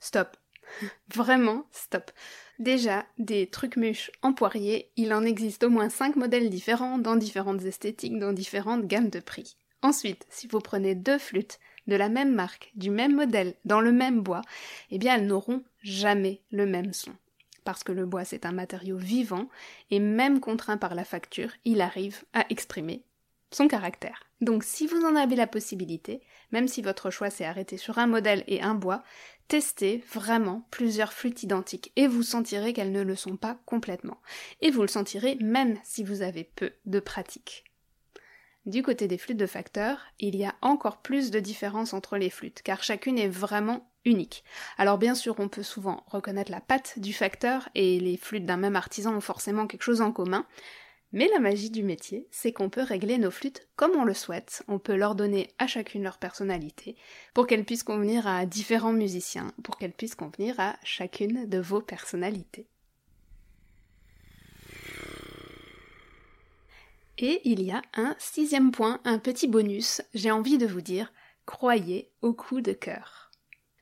Stop. 0.00 0.36
Vraiment, 1.14 1.66
stop. 1.72 2.10
Déjà, 2.58 3.04
des 3.18 3.46
trucs-muches 3.48 4.10
en 4.22 4.32
poirier, 4.32 4.90
il 4.96 5.12
en 5.12 5.24
existe 5.24 5.64
au 5.64 5.68
moins 5.68 5.90
5 5.90 6.16
modèles 6.16 6.48
différents 6.48 6.98
dans 6.98 7.16
différentes 7.16 7.62
esthétiques, 7.64 8.18
dans 8.18 8.32
différentes 8.32 8.86
gammes 8.86 9.10
de 9.10 9.20
prix. 9.20 9.56
Ensuite, 9.82 10.26
si 10.30 10.46
vous 10.46 10.60
prenez 10.60 10.94
deux 10.94 11.18
flûtes 11.18 11.58
de 11.86 11.96
la 11.96 12.08
même 12.08 12.34
marque, 12.34 12.72
du 12.74 12.90
même 12.90 13.14
modèle, 13.14 13.54
dans 13.64 13.80
le 13.80 13.92
même 13.92 14.20
bois, 14.20 14.42
eh 14.90 14.98
bien 14.98 15.16
elles 15.16 15.26
n'auront 15.26 15.62
jamais 15.82 16.40
le 16.50 16.66
même 16.66 16.92
son. 16.92 17.12
Parce 17.64 17.84
que 17.84 17.92
le 17.92 18.06
bois 18.06 18.24
c'est 18.24 18.46
un 18.46 18.52
matériau 18.52 18.96
vivant, 18.96 19.48
et 19.90 20.00
même 20.00 20.40
contraint 20.40 20.78
par 20.78 20.94
la 20.94 21.04
facture, 21.04 21.52
il 21.64 21.80
arrive 21.80 22.24
à 22.32 22.46
exprimer 22.48 23.02
son 23.50 23.68
caractère. 23.68 24.25
Donc 24.40 24.64
si 24.64 24.86
vous 24.86 25.02
en 25.04 25.16
avez 25.16 25.34
la 25.34 25.46
possibilité, 25.46 26.20
même 26.52 26.68
si 26.68 26.82
votre 26.82 27.10
choix 27.10 27.30
s'est 27.30 27.44
arrêté 27.44 27.76
sur 27.76 27.98
un 27.98 28.06
modèle 28.06 28.44
et 28.46 28.60
un 28.60 28.74
bois, 28.74 29.02
testez 29.48 30.04
vraiment 30.12 30.66
plusieurs 30.70 31.12
flûtes 31.12 31.42
identiques 31.42 31.92
et 31.96 32.06
vous 32.06 32.22
sentirez 32.22 32.72
qu'elles 32.72 32.92
ne 32.92 33.02
le 33.02 33.16
sont 33.16 33.36
pas 33.36 33.58
complètement. 33.64 34.20
Et 34.60 34.70
vous 34.70 34.82
le 34.82 34.88
sentirez 34.88 35.36
même 35.40 35.78
si 35.84 36.04
vous 36.04 36.22
avez 36.22 36.44
peu 36.44 36.72
de 36.84 37.00
pratique. 37.00 37.64
Du 38.66 38.82
côté 38.82 39.06
des 39.06 39.16
flûtes 39.16 39.38
de 39.38 39.46
facteurs, 39.46 40.00
il 40.18 40.34
y 40.34 40.44
a 40.44 40.56
encore 40.60 41.00
plus 41.00 41.30
de 41.30 41.38
différences 41.38 41.94
entre 41.94 42.16
les 42.16 42.30
flûtes, 42.30 42.62
car 42.62 42.82
chacune 42.82 43.16
est 43.16 43.28
vraiment 43.28 43.88
unique. 44.04 44.42
Alors 44.76 44.98
bien 44.98 45.14
sûr, 45.14 45.36
on 45.38 45.48
peut 45.48 45.62
souvent 45.62 46.02
reconnaître 46.08 46.50
la 46.50 46.60
patte 46.60 46.98
du 46.98 47.12
facteur, 47.12 47.68
et 47.76 48.00
les 48.00 48.16
flûtes 48.16 48.44
d'un 48.44 48.56
même 48.56 48.74
artisan 48.74 49.14
ont 49.14 49.20
forcément 49.20 49.68
quelque 49.68 49.84
chose 49.84 50.00
en 50.00 50.10
commun, 50.10 50.44
mais 51.16 51.28
la 51.28 51.40
magie 51.40 51.70
du 51.70 51.82
métier, 51.82 52.28
c'est 52.30 52.52
qu'on 52.52 52.68
peut 52.68 52.82
régler 52.82 53.16
nos 53.16 53.30
flûtes 53.30 53.66
comme 53.74 53.92
on 53.92 54.04
le 54.04 54.12
souhaite, 54.12 54.62
on 54.68 54.78
peut 54.78 54.96
leur 54.96 55.14
donner 55.14 55.48
à 55.58 55.66
chacune 55.66 56.02
leur 56.02 56.18
personnalité, 56.18 56.94
pour 57.32 57.46
qu'elles 57.46 57.64
puissent 57.64 57.84
convenir 57.84 58.26
à 58.26 58.44
différents 58.44 58.92
musiciens, 58.92 59.50
pour 59.64 59.78
qu'elles 59.78 59.94
puissent 59.94 60.14
convenir 60.14 60.60
à 60.60 60.76
chacune 60.84 61.46
de 61.46 61.58
vos 61.58 61.80
personnalités. 61.80 62.66
Et 67.16 67.40
il 67.44 67.62
y 67.62 67.70
a 67.70 67.80
un 67.94 68.14
sixième 68.18 68.70
point, 68.70 69.00
un 69.04 69.18
petit 69.18 69.48
bonus, 69.48 70.02
j'ai 70.12 70.30
envie 70.30 70.58
de 70.58 70.66
vous 70.66 70.82
dire, 70.82 71.14
croyez 71.46 72.10
au 72.20 72.34
coup 72.34 72.60
de 72.60 72.74
cœur. 72.74 73.30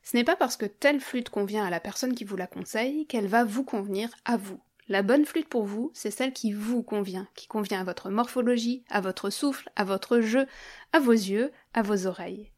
Ce 0.03 0.15
n'est 0.15 0.23
pas 0.23 0.37
parce 0.37 0.55
que 0.55 0.65
telle 0.65 1.01
flûte 1.01 1.29
convient 1.29 1.65
à 1.65 1.69
la 1.69 1.81
personne 1.81 2.15
qui 2.15 2.23
vous 2.23 2.37
la 2.37 2.47
conseille 2.47 3.07
qu'elle 3.07 3.27
va 3.27 3.43
vous 3.43 3.65
convenir 3.65 4.09
à 4.23 4.37
vous. 4.37 4.61
La 4.87 5.01
bonne 5.01 5.25
flûte 5.25 5.49
pour 5.49 5.65
vous, 5.65 5.89
c'est 5.95 6.11
celle 6.11 6.31
qui 6.31 6.53
vous 6.53 6.83
convient, 6.83 7.27
qui 7.33 7.47
convient 7.47 7.81
à 7.81 7.83
votre 7.83 8.11
morphologie, 8.11 8.83
à 8.89 9.01
votre 9.01 9.31
souffle, 9.31 9.71
à 9.75 9.83
votre 9.83 10.19
jeu, 10.19 10.45
à 10.93 10.99
vos 10.99 11.11
yeux, 11.11 11.51
à 11.73 11.81
vos 11.81 12.05
oreilles. 12.05 12.51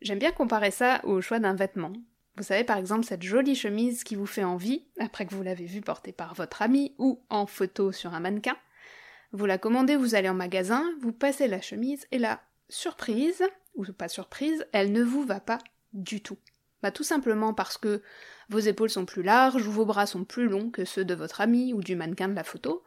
J'aime 0.00 0.18
bien 0.18 0.32
comparer 0.32 0.70
ça 0.70 1.00
au 1.04 1.20
choix 1.20 1.40
d'un 1.40 1.54
vêtement. 1.54 1.92
Vous 2.36 2.44
savez 2.44 2.64
par 2.64 2.78
exemple 2.78 3.04
cette 3.04 3.22
jolie 3.22 3.56
chemise 3.56 4.02
qui 4.02 4.14
vous 4.14 4.26
fait 4.26 4.44
envie, 4.44 4.86
après 4.98 5.26
que 5.26 5.34
vous 5.34 5.42
l'avez 5.42 5.66
vue 5.66 5.82
portée 5.82 6.12
par 6.12 6.34
votre 6.34 6.62
ami 6.62 6.94
ou 6.96 7.20
en 7.28 7.46
photo 7.46 7.92
sur 7.92 8.14
un 8.14 8.20
mannequin. 8.20 8.56
Vous 9.32 9.44
la 9.44 9.58
commandez, 9.58 9.96
vous 9.96 10.14
allez 10.14 10.28
en 10.28 10.34
magasin, 10.34 10.82
vous 11.00 11.12
passez 11.12 11.48
la 11.48 11.60
chemise 11.60 12.06
et 12.12 12.18
la 12.18 12.40
surprise, 12.70 13.42
ou 13.74 13.84
pas 13.92 14.08
surprise, 14.08 14.66
elle 14.72 14.92
ne 14.92 15.02
vous 15.02 15.22
va 15.22 15.40
pas 15.40 15.58
du 15.92 16.22
tout. 16.22 16.38
Bah 16.82 16.92
tout 16.92 17.02
simplement 17.02 17.52
parce 17.52 17.76
que 17.76 18.02
vos 18.48 18.58
épaules 18.58 18.90
sont 18.90 19.04
plus 19.04 19.22
larges 19.22 19.66
ou 19.66 19.70
vos 19.70 19.84
bras 19.84 20.06
sont 20.06 20.24
plus 20.24 20.48
longs 20.48 20.70
que 20.70 20.84
ceux 20.84 21.04
de 21.04 21.14
votre 21.14 21.40
ami 21.40 21.72
ou 21.72 21.82
du 21.82 21.96
mannequin 21.96 22.28
de 22.28 22.34
la 22.34 22.44
photo. 22.44 22.82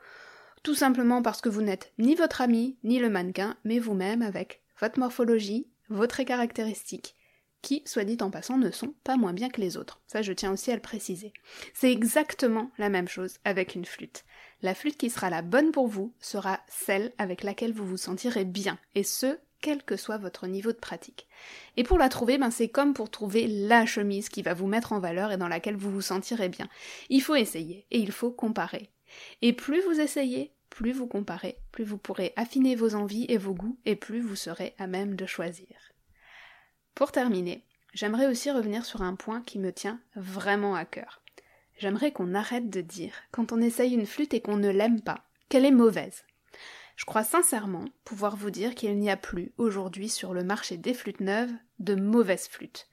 Tout 0.64 0.76
simplement 0.76 1.22
parce 1.22 1.42
que 1.42 1.50
vous 1.50 1.62
n'êtes 1.62 1.92
ni 1.98 2.16
votre 2.16 2.42
ami 2.42 2.78
ni 2.84 3.00
le 3.00 3.10
mannequin, 3.10 3.58
mais 3.64 3.80
vous-même 3.80 4.22
avec 4.22 4.62
votre 4.80 5.00
morphologie, 5.00 5.68
vos 5.90 6.08
traits 6.08 6.28
caractéristiques, 6.28 7.16
qui, 7.62 7.84
soit 7.86 8.04
dit 8.04 8.18
en 8.22 8.32
passant, 8.32 8.58
ne 8.58 8.72
sont 8.72 8.94
pas 9.04 9.18
moins 9.18 9.34
bien 9.34 9.50
que 9.50 9.62
les 9.62 9.78
autres. 9.78 10.02
Ça, 10.08 10.22
je 10.22 10.34
tiens 10.34 10.52
aussi 10.52 10.72
à 10.72 10.76
le 10.76 10.82
préciser. 10.82 11.34
C'est 11.74 11.92
exactement 11.92 12.72
la 12.78 12.90
même 12.90 13.08
chose 13.08 13.38
avec 13.44 13.76
une 13.76 13.86
flûte. 13.86 14.24
La 14.62 14.76
flûte 14.76 14.98
qui 14.98 15.10
sera 15.10 15.30
la 15.30 15.42
bonne 15.42 15.72
pour 15.72 15.88
vous 15.88 16.14
sera 16.20 16.60
celle 16.68 17.12
avec 17.18 17.44
laquelle 17.44 17.74
vous 17.74 17.86
vous 17.86 17.98
sentirez 17.98 18.46
bien, 18.46 18.78
et 18.96 19.04
ce, 19.04 19.38
quel 19.62 19.84
que 19.84 19.96
soit 19.96 20.18
votre 20.18 20.48
niveau 20.48 20.72
de 20.72 20.78
pratique. 20.78 21.28
Et 21.78 21.84
pour 21.84 21.98
la 21.98 22.10
trouver, 22.10 22.38
ben 22.38 22.52
c'est 22.52 22.70
comme 22.70 22.94
pour 22.94 23.10
trouver 23.10 23.48
la 23.48 23.86
chemise 23.86 24.30
qui 24.30 24.42
va 24.42 24.54
vous 24.54 24.68
mettre 24.68 24.92
en 24.92 25.00
valeur 25.00 25.32
et 25.32 25.38
dans 25.38 25.48
laquelle 25.48 25.76
vous 25.76 25.92
vous 25.92 26.02
sentirez 26.02 26.50
bien. 26.50 26.68
Il 27.10 27.22
faut 27.22 27.36
essayer 27.36 27.86
et 27.92 28.00
il 28.00 28.12
faut 28.12 28.32
comparer. 28.32 28.90
Et 29.42 29.54
plus 29.54 29.82
vous 29.82 30.00
essayez, 30.00 30.52
plus 30.70 30.92
vous 30.92 31.08
comparez, 31.08 31.58
plus 31.72 31.84
vous 31.84 31.98
pourrez 31.98 32.34
affiner 32.36 32.76
vos 32.76 32.96
envies 32.96 33.26
et 33.30 33.38
vos 33.38 33.54
goûts 33.54 33.78
et 33.86 33.96
plus 33.96 34.22
vous 34.22 34.36
serez 34.36 34.74
à 34.78 34.88
même 34.88 35.16
de 35.16 35.26
choisir. 35.26 35.68
Pour 36.96 37.12
terminer, 37.12 37.64
j'aimerais 37.94 38.28
aussi 38.28 38.52
revenir 38.52 38.86
sur 38.86 39.02
un 39.02 39.16
point 39.16 39.42
qui 39.42 39.60
me 39.60 39.72
tient 39.72 40.00
vraiment 40.16 40.76
à 40.76 40.86
cœur. 40.86 41.22
J'aimerais 41.78 42.12
qu'on 42.12 42.36
arrête 42.36 42.70
de 42.70 42.82
dire, 42.82 43.14
quand 43.32 43.52
on 43.52 43.62
essaye 43.62 43.94
une 43.94 44.06
flûte 44.06 44.34
et 44.34 44.42
qu'on 44.42 44.58
ne 44.58 44.70
l'aime 44.70 45.02
pas, 45.02 45.24
qu'elle 45.50 45.66
est 45.66 45.72
mauvaise. 45.72 46.24
Je 47.02 47.06
crois 47.06 47.24
sincèrement 47.24 47.86
pouvoir 48.06 48.36
vous 48.36 48.52
dire 48.52 48.76
qu'il 48.76 48.96
n'y 49.00 49.10
a 49.10 49.18
plus 49.18 49.54
aujourd'hui 49.58 50.08
sur 50.08 50.36
le 50.36 50.44
marché 50.44 50.78
des 50.78 50.94
flûtes 50.94 51.20
neuves 51.20 51.50
de 51.80 51.96
mauvaises 51.96 52.48
flûtes. 52.48 52.88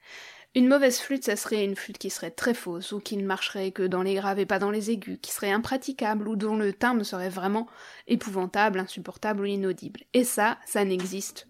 Une 0.55 0.67
mauvaise 0.67 0.97
flûte, 0.97 1.25
ça 1.25 1.35
serait 1.35 1.63
une 1.63 1.75
flûte 1.75 1.99
qui 1.99 2.09
serait 2.09 2.31
très 2.31 2.55
fausse, 2.55 2.91
ou 2.91 2.99
qui 2.99 3.17
ne 3.17 3.25
marcherait 3.25 3.71
que 3.71 3.83
dans 3.83 4.01
les 4.01 4.15
graves 4.15 4.39
et 4.39 4.47
pas 4.47 4.57
dans 4.57 4.71
les 4.71 4.89
aigus, 4.89 5.19
qui 5.21 5.31
serait 5.31 5.51
impraticable, 5.51 6.27
ou 6.27 6.35
dont 6.35 6.57
le 6.57 6.73
timbre 6.73 7.03
serait 7.03 7.29
vraiment 7.29 7.67
épouvantable, 8.07 8.79
insupportable 8.79 9.41
ou 9.41 9.45
inaudible. 9.45 10.01
Et 10.15 10.23
ça, 10.23 10.57
ça 10.65 10.83
n'existe 10.83 11.47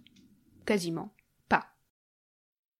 quasiment 0.66 1.14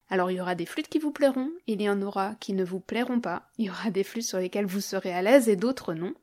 alors 0.10 0.32
il 0.32 0.38
y 0.38 0.42
aura 0.42 0.56
des 0.56 0.66
flûtes 0.66 0.90
qui 0.90 0.98
vous 1.00 1.12
plairont, 1.12 1.52
il 1.68 1.82
y 1.82 1.90
en 1.90 2.02
aura 2.02 2.36
qui 2.40 2.54
ne 2.54 2.64
vous 2.64 2.80
plairont 2.80 3.20
pas, 3.20 3.52
il 3.58 3.66
y 3.66 3.70
aura 3.70 3.92
des 3.92 4.04
flûtes 4.04 4.26
sur 4.26 4.40
lesquelles 4.40 4.66
vous 4.66 4.82
serez 4.82 5.14
à 5.14 5.22
l'aise 5.22 5.50
et 5.50 5.56
d'autres 5.56 5.94
non. 5.94 6.14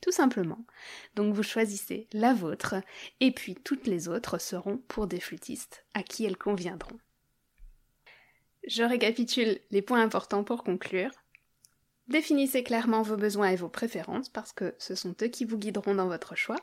Tout 0.00 0.12
simplement. 0.12 0.64
Donc 1.14 1.34
vous 1.34 1.42
choisissez 1.42 2.06
la 2.12 2.34
vôtre, 2.34 2.76
et 3.20 3.32
puis 3.32 3.54
toutes 3.54 3.86
les 3.86 4.08
autres 4.08 4.38
seront 4.38 4.78
pour 4.88 5.06
des 5.06 5.20
flûtistes 5.20 5.84
à 5.94 6.02
qui 6.02 6.24
elles 6.24 6.36
conviendront. 6.36 6.98
Je 8.66 8.82
récapitule 8.82 9.60
les 9.70 9.82
points 9.82 10.02
importants 10.02 10.44
pour 10.44 10.64
conclure. 10.64 11.10
Définissez 12.08 12.62
clairement 12.62 13.02
vos 13.02 13.16
besoins 13.16 13.48
et 13.48 13.56
vos 13.56 13.68
préférences 13.68 14.28
parce 14.28 14.52
que 14.52 14.74
ce 14.78 14.94
sont 14.94 15.14
eux 15.22 15.28
qui 15.28 15.44
vous 15.44 15.58
guideront 15.58 15.94
dans 15.94 16.08
votre 16.08 16.36
choix. 16.36 16.58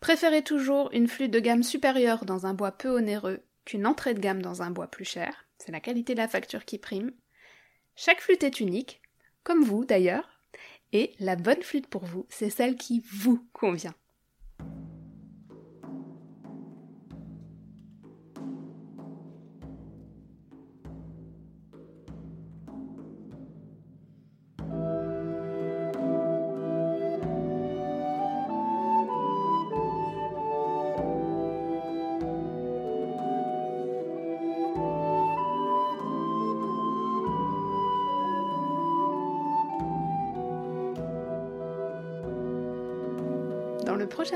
Préférez 0.00 0.42
toujours 0.42 0.90
une 0.92 1.08
flûte 1.08 1.30
de 1.30 1.40
gamme 1.40 1.62
supérieure 1.62 2.24
dans 2.24 2.46
un 2.46 2.54
bois 2.54 2.72
peu 2.72 2.88
onéreux 2.88 3.40
qu'une 3.64 3.86
entrée 3.86 4.14
de 4.14 4.20
gamme 4.20 4.42
dans 4.42 4.62
un 4.62 4.70
bois 4.70 4.88
plus 4.88 5.04
cher. 5.04 5.46
C'est 5.58 5.72
la 5.72 5.80
qualité 5.80 6.14
de 6.14 6.20
la 6.20 6.28
facture 6.28 6.64
qui 6.64 6.78
prime. 6.78 7.12
Chaque 7.96 8.20
flûte 8.20 8.42
est 8.42 8.60
unique, 8.60 9.00
comme 9.44 9.64
vous 9.64 9.84
d'ailleurs, 9.84 10.33
et 10.94 11.12
la 11.18 11.36
bonne 11.36 11.62
flûte 11.62 11.88
pour 11.88 12.04
vous, 12.04 12.24
c'est 12.30 12.48
celle 12.48 12.76
qui 12.76 13.04
vous 13.12 13.46
convient. 13.52 13.94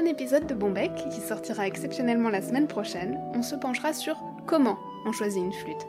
Épisode 0.07 0.47
de 0.47 0.55
Bombec, 0.55 0.93
qui 1.11 1.21
sortira 1.21 1.67
exceptionnellement 1.67 2.29
la 2.29 2.43
semaine 2.43 2.69
prochaine, 2.69 3.19
on 3.35 3.43
se 3.43 3.55
penchera 3.55 3.93
sur 3.93 4.23
comment 4.47 4.79
on 5.05 5.13
choisit 5.13 5.43
une 5.43 5.53
flûte. 5.53 5.87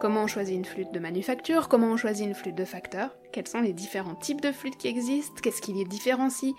Comment 0.00 0.22
on 0.22 0.26
choisit 0.26 0.56
une 0.56 0.64
flûte 0.64 0.92
de 0.92 0.98
manufacture, 0.98 1.68
comment 1.68 1.88
on 1.88 1.96
choisit 1.96 2.26
une 2.26 2.34
flûte 2.34 2.54
de 2.54 2.64
facteur, 2.64 3.14
quels 3.32 3.46
sont 3.46 3.60
les 3.60 3.72
différents 3.72 4.14
types 4.14 4.40
de 4.40 4.52
flûtes 4.52 4.78
qui 4.78 4.88
existent, 4.88 5.34
qu'est-ce 5.42 5.60
qui 5.60 5.72
les 5.72 5.84
différencie, 5.84 6.54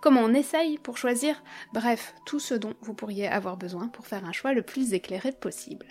comment 0.00 0.22
on 0.22 0.32
essaye 0.32 0.78
pour 0.78 0.96
choisir, 0.96 1.42
bref, 1.74 2.14
tout 2.24 2.40
ce 2.40 2.54
dont 2.54 2.74
vous 2.80 2.94
pourriez 2.94 3.28
avoir 3.28 3.56
besoin 3.56 3.88
pour 3.88 4.06
faire 4.06 4.24
un 4.24 4.32
choix 4.32 4.54
le 4.54 4.62
plus 4.62 4.94
éclairé 4.94 5.32
possible. 5.32 5.86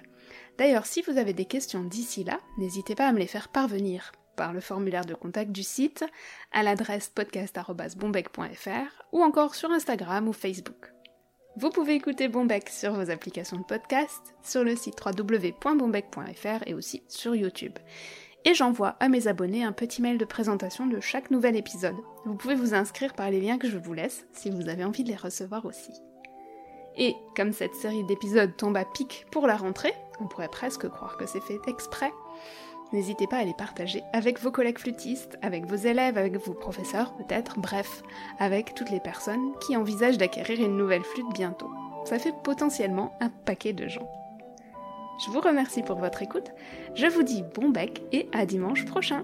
D'ailleurs, 0.58 0.86
si 0.86 1.02
vous 1.04 1.18
avez 1.18 1.34
des 1.34 1.46
questions 1.46 1.84
d'ici 1.84 2.24
là, 2.24 2.40
n'hésitez 2.58 2.96
pas 2.96 3.08
à 3.08 3.12
me 3.12 3.20
les 3.20 3.28
faire 3.28 3.50
parvenir 3.50 4.12
par 4.36 4.54
le 4.54 4.62
formulaire 4.62 5.06
de 5.06 5.14
contact 5.14 5.52
du 5.52 5.64
site, 5.64 6.06
à 6.52 6.64
l'adresse 6.64 7.10
podcast.bombec.fr 7.10 9.06
ou 9.12 9.24
encore 9.24 9.56
sur 9.56 9.72
Instagram 9.72 10.28
ou 10.28 10.34
Facebook. 10.34 10.92
Vous 11.58 11.70
pouvez 11.70 11.96
écouter 11.96 12.28
Bombec 12.28 12.70
sur 12.70 12.94
vos 12.94 13.10
applications 13.10 13.58
de 13.58 13.64
podcast, 13.64 14.36
sur 14.44 14.66
le 14.66 14.76
site 14.76 15.00
www.bombec.fr 15.04 16.68
et 16.68 16.74
aussi 16.74 17.02
sur 17.08 17.34
YouTube. 17.34 17.74
Et 18.44 18.54
j'envoie 18.54 18.98
à 19.00 19.08
mes 19.08 19.28
abonnés 19.28 19.64
un 19.64 19.72
petit 19.72 20.02
mail 20.02 20.18
de 20.18 20.26
présentation 20.26 20.86
de 20.86 21.00
chaque 21.00 21.32
nouvel 21.32 21.56
épisode. 21.56 21.96
Vous 22.26 22.36
pouvez 22.36 22.56
vous 22.56 22.74
inscrire 22.74 23.14
par 23.14 23.32
les 23.32 23.40
liens 23.40 23.58
que 23.58 23.70
je 23.70 23.78
vous 23.78 23.94
laisse 23.94 24.28
si 24.34 24.52
vous 24.52 24.70
avez 24.70 24.84
envie 24.84 25.04
de 25.04 25.10
les 25.10 25.16
recevoir 25.16 25.66
aussi. 25.66 25.94
Et 26.98 27.16
comme 27.36 27.54
cette 27.54 27.76
série 27.76 28.04
d'épisodes 28.04 28.56
tombe 28.56 28.78
à 28.78 28.86
pic 28.86 29.26
pour 29.32 29.48
la 29.48 29.58
rentrée, 29.58 29.94
on 30.20 30.28
pourrait 30.28 30.50
presque 30.50 30.88
croire 30.90 31.18
que 31.18 31.26
c'est 31.26 31.42
fait 31.42 31.60
exprès, 31.68 32.12
N'hésitez 32.94 33.28
pas 33.28 33.38
à 33.38 33.44
les 33.44 33.54
partager 33.54 34.04
avec 34.14 34.40
vos 34.40 34.52
collègues 34.52 34.80
flûtistes, 34.80 35.38
avec 35.42 35.66
vos 35.66 35.76
élèves, 35.76 36.18
avec 36.18 36.38
vos 36.38 36.54
professeurs 36.54 37.14
peut-être, 37.16 37.60
bref, 37.60 38.04
avec 38.40 38.74
toutes 38.76 38.92
les 38.92 39.00
personnes 39.00 39.54
qui 39.66 39.76
envisagent 39.76 40.18
d'acquérir 40.18 40.62
une 40.62 40.78
nouvelle 40.78 41.04
flûte 41.04 41.34
bientôt. 41.34 41.70
Ça 42.06 42.20
fait 42.20 42.34
potentiellement 42.44 43.14
un 43.20 43.30
paquet 43.30 43.74
de 43.74 43.88
gens. 43.88 44.10
Je 45.26 45.32
vous 45.32 45.40
remercie 45.40 45.82
pour 45.82 45.98
votre 45.98 46.22
écoute, 46.22 46.52
je 46.94 47.08
vous 47.08 47.24
dis 47.24 47.44
bon 47.56 47.70
bec 47.70 48.04
et 48.12 48.28
à 48.34 48.46
dimanche 48.46 48.86
prochain 48.86 49.24